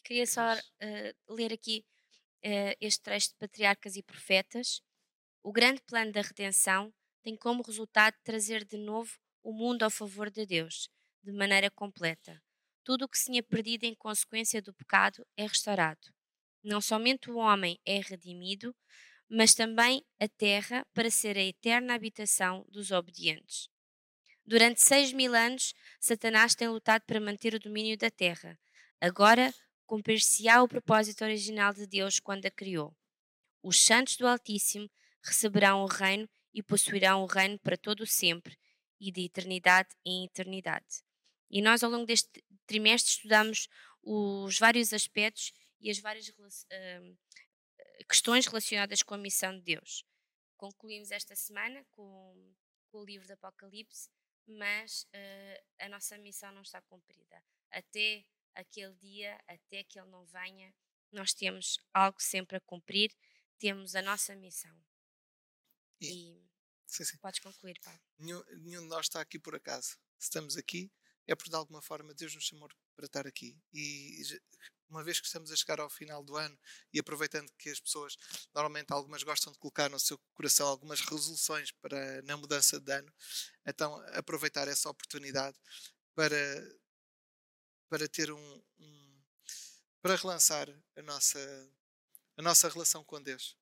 E 0.00 0.08
queria 0.08 0.26
só 0.26 0.54
uh, 0.54 1.34
ler 1.34 1.52
aqui 1.52 1.84
uh, 2.44 2.74
este 2.80 3.02
trecho 3.02 3.28
de 3.28 3.34
Patriarcas 3.36 3.96
e 3.96 4.02
Profetas, 4.02 4.82
o 5.42 5.52
grande 5.52 5.82
plano 5.82 6.10
da 6.10 6.22
redenção 6.22 6.92
tem 7.22 7.36
como 7.36 7.62
resultado 7.62 8.16
trazer 8.24 8.64
de 8.64 8.78
novo 8.78 9.18
o 9.42 9.52
mundo 9.52 9.82
ao 9.82 9.90
favor 9.90 10.30
de 10.30 10.46
Deus, 10.46 10.88
de 11.22 11.32
maneira 11.32 11.70
completa. 11.70 12.42
Tudo 12.82 13.04
o 13.04 13.08
que 13.08 13.18
se 13.18 13.26
tinha 13.26 13.42
perdido 13.42 13.84
em 13.84 13.94
consequência 13.94 14.62
do 14.62 14.72
pecado 14.72 15.26
é 15.36 15.46
restaurado. 15.46 16.08
Não 16.62 16.80
somente 16.80 17.30
o 17.30 17.36
homem 17.36 17.78
é 17.84 18.00
redimido, 18.00 18.74
mas 19.28 19.54
também 19.54 20.04
a 20.18 20.26
terra 20.28 20.86
para 20.94 21.10
ser 21.10 21.36
a 21.36 21.42
eterna 21.42 21.94
habitação 21.94 22.66
dos 22.68 22.90
obedientes. 22.90 23.68
Durante 24.46 24.80
seis 24.80 25.12
mil 25.12 25.34
anos, 25.34 25.74
Satanás 26.00 26.54
tem 26.54 26.68
lutado 26.68 27.02
para 27.06 27.20
manter 27.20 27.54
o 27.54 27.60
domínio 27.60 27.96
da 27.96 28.10
terra. 28.10 28.58
Agora, 29.00 29.54
cumprir-se-á 29.90 30.62
o 30.62 30.68
propósito 30.68 31.24
original 31.24 31.74
de 31.74 31.84
Deus 31.84 32.20
quando 32.20 32.46
a 32.46 32.50
criou. 32.50 32.96
Os 33.60 33.84
santos 33.84 34.16
do 34.16 34.24
Altíssimo 34.24 34.88
receberão 35.20 35.82
o 35.82 35.86
reino 35.86 36.30
e 36.54 36.62
possuirão 36.62 37.24
o 37.24 37.26
reino 37.26 37.58
para 37.58 37.76
todo 37.76 38.02
o 38.02 38.06
sempre 38.06 38.56
e 39.00 39.10
de 39.10 39.24
eternidade 39.24 39.88
em 40.06 40.26
eternidade. 40.26 41.02
E 41.50 41.60
nós, 41.60 41.82
ao 41.82 41.90
longo 41.90 42.06
deste 42.06 42.30
trimestre, 42.68 43.10
estudamos 43.10 43.66
os 44.00 44.56
vários 44.60 44.92
aspectos 44.92 45.52
e 45.80 45.90
as 45.90 45.98
várias 45.98 46.28
uh, 46.28 47.18
questões 48.08 48.46
relacionadas 48.46 49.02
com 49.02 49.14
a 49.14 49.18
missão 49.18 49.56
de 49.56 49.62
Deus. 49.62 50.04
Concluímos 50.56 51.10
esta 51.10 51.34
semana 51.34 51.84
com, 51.90 52.54
com 52.92 52.98
o 52.98 53.04
livro 53.04 53.26
do 53.26 53.32
Apocalipse, 53.32 54.08
mas 54.46 55.02
uh, 55.02 55.64
a 55.80 55.88
nossa 55.88 56.16
missão 56.16 56.52
não 56.52 56.62
está 56.62 56.80
cumprida. 56.80 57.42
Até 57.72 58.24
aquele 58.54 58.94
dia, 58.94 59.38
até 59.46 59.84
que 59.84 59.98
ele 59.98 60.08
não 60.08 60.24
venha, 60.26 60.74
nós 61.12 61.32
temos 61.32 61.78
algo 61.92 62.20
sempre 62.20 62.56
a 62.56 62.60
cumprir, 62.60 63.14
temos 63.58 63.94
a 63.94 64.02
nossa 64.02 64.34
missão. 64.36 64.74
E, 66.00 66.40
sim, 66.86 67.04
sim. 67.04 67.18
podes 67.18 67.40
concluir, 67.40 67.78
pá. 67.80 68.00
Nenhum, 68.18 68.42
nenhum 68.62 68.82
de 68.82 68.88
nós 68.88 69.06
está 69.06 69.20
aqui 69.20 69.38
por 69.38 69.54
acaso. 69.54 69.98
Se 70.18 70.26
estamos 70.26 70.56
aqui, 70.56 70.90
é 71.26 71.34
porque 71.34 71.50
de 71.50 71.56
alguma 71.56 71.82
forma 71.82 72.14
Deus 72.14 72.34
nos 72.34 72.44
chamou 72.44 72.68
para 72.96 73.06
estar 73.06 73.26
aqui. 73.26 73.58
E 73.72 74.22
uma 74.90 75.04
vez 75.04 75.20
que 75.20 75.26
estamos 75.26 75.50
a 75.50 75.56
chegar 75.56 75.80
ao 75.80 75.88
final 75.88 76.22
do 76.22 76.36
ano 76.36 76.58
e 76.92 76.98
aproveitando 76.98 77.50
que 77.56 77.70
as 77.70 77.80
pessoas, 77.80 78.16
normalmente 78.52 78.92
algumas 78.92 79.22
gostam 79.22 79.52
de 79.52 79.58
colocar 79.58 79.88
no 79.88 80.00
seu 80.00 80.18
coração 80.34 80.66
algumas 80.66 81.00
resoluções 81.00 81.70
para 81.70 82.20
na 82.22 82.36
mudança 82.36 82.80
de 82.80 82.92
ano, 82.92 83.12
então 83.64 83.96
aproveitar 84.12 84.66
essa 84.66 84.90
oportunidade 84.90 85.56
para, 86.14 86.36
para 87.90 88.08
ter 88.08 88.30
um, 88.30 88.62
um 88.78 89.22
para 90.00 90.16
relançar 90.16 90.66
a 90.96 91.02
nossa, 91.02 91.70
a 92.36 92.42
nossa 92.42 92.68
relação 92.68 93.04
com 93.04 93.20
Deus. 93.20 93.56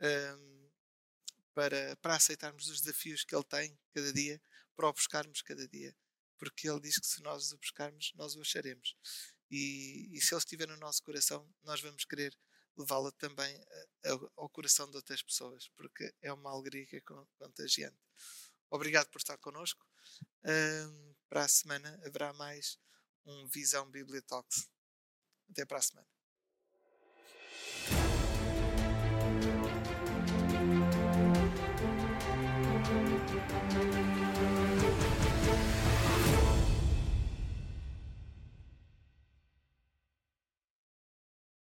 Um, 0.00 0.70
para, 1.52 1.96
para 1.96 2.14
aceitarmos 2.14 2.68
os 2.68 2.80
desafios 2.80 3.24
que 3.24 3.34
Ele 3.34 3.44
tem 3.44 3.78
cada 3.92 4.12
dia, 4.12 4.40
para 4.74 4.88
o 4.88 4.92
buscarmos 4.92 5.42
cada 5.42 5.66
dia. 5.68 5.94
Porque 6.38 6.68
Ele 6.68 6.80
diz 6.80 6.98
que 6.98 7.06
se 7.06 7.20
nós 7.22 7.52
o 7.52 7.58
buscarmos, 7.58 8.12
nós 8.14 8.36
o 8.36 8.40
acharemos. 8.40 8.96
E, 9.50 10.08
e 10.12 10.20
se 10.20 10.32
Ele 10.34 10.38
estiver 10.38 10.68
no 10.68 10.76
nosso 10.76 11.02
coração, 11.02 11.46
nós 11.62 11.80
vamos 11.80 12.04
querer 12.04 12.36
levá-lo 12.76 13.10
também 13.12 13.58
ao 14.36 14.48
coração 14.50 14.88
de 14.90 14.96
outras 14.96 15.22
pessoas, 15.22 15.68
porque 15.76 16.14
é 16.20 16.32
uma 16.32 16.50
alegria 16.50 16.86
que 16.86 16.96
é 16.96 17.00
contagiante. 17.38 17.96
Obrigado 18.70 19.08
por 19.08 19.18
estar 19.18 19.38
connosco. 19.38 19.84
Uh, 20.44 21.16
para 21.28 21.44
a 21.44 21.48
semana 21.48 22.00
haverá 22.04 22.32
mais 22.34 22.78
um 23.26 23.46
Visão 23.48 23.90
Bibliotox. 23.90 24.68
Até 25.50 25.64
para 25.64 25.78
a 25.78 25.82
semana. 25.82 26.06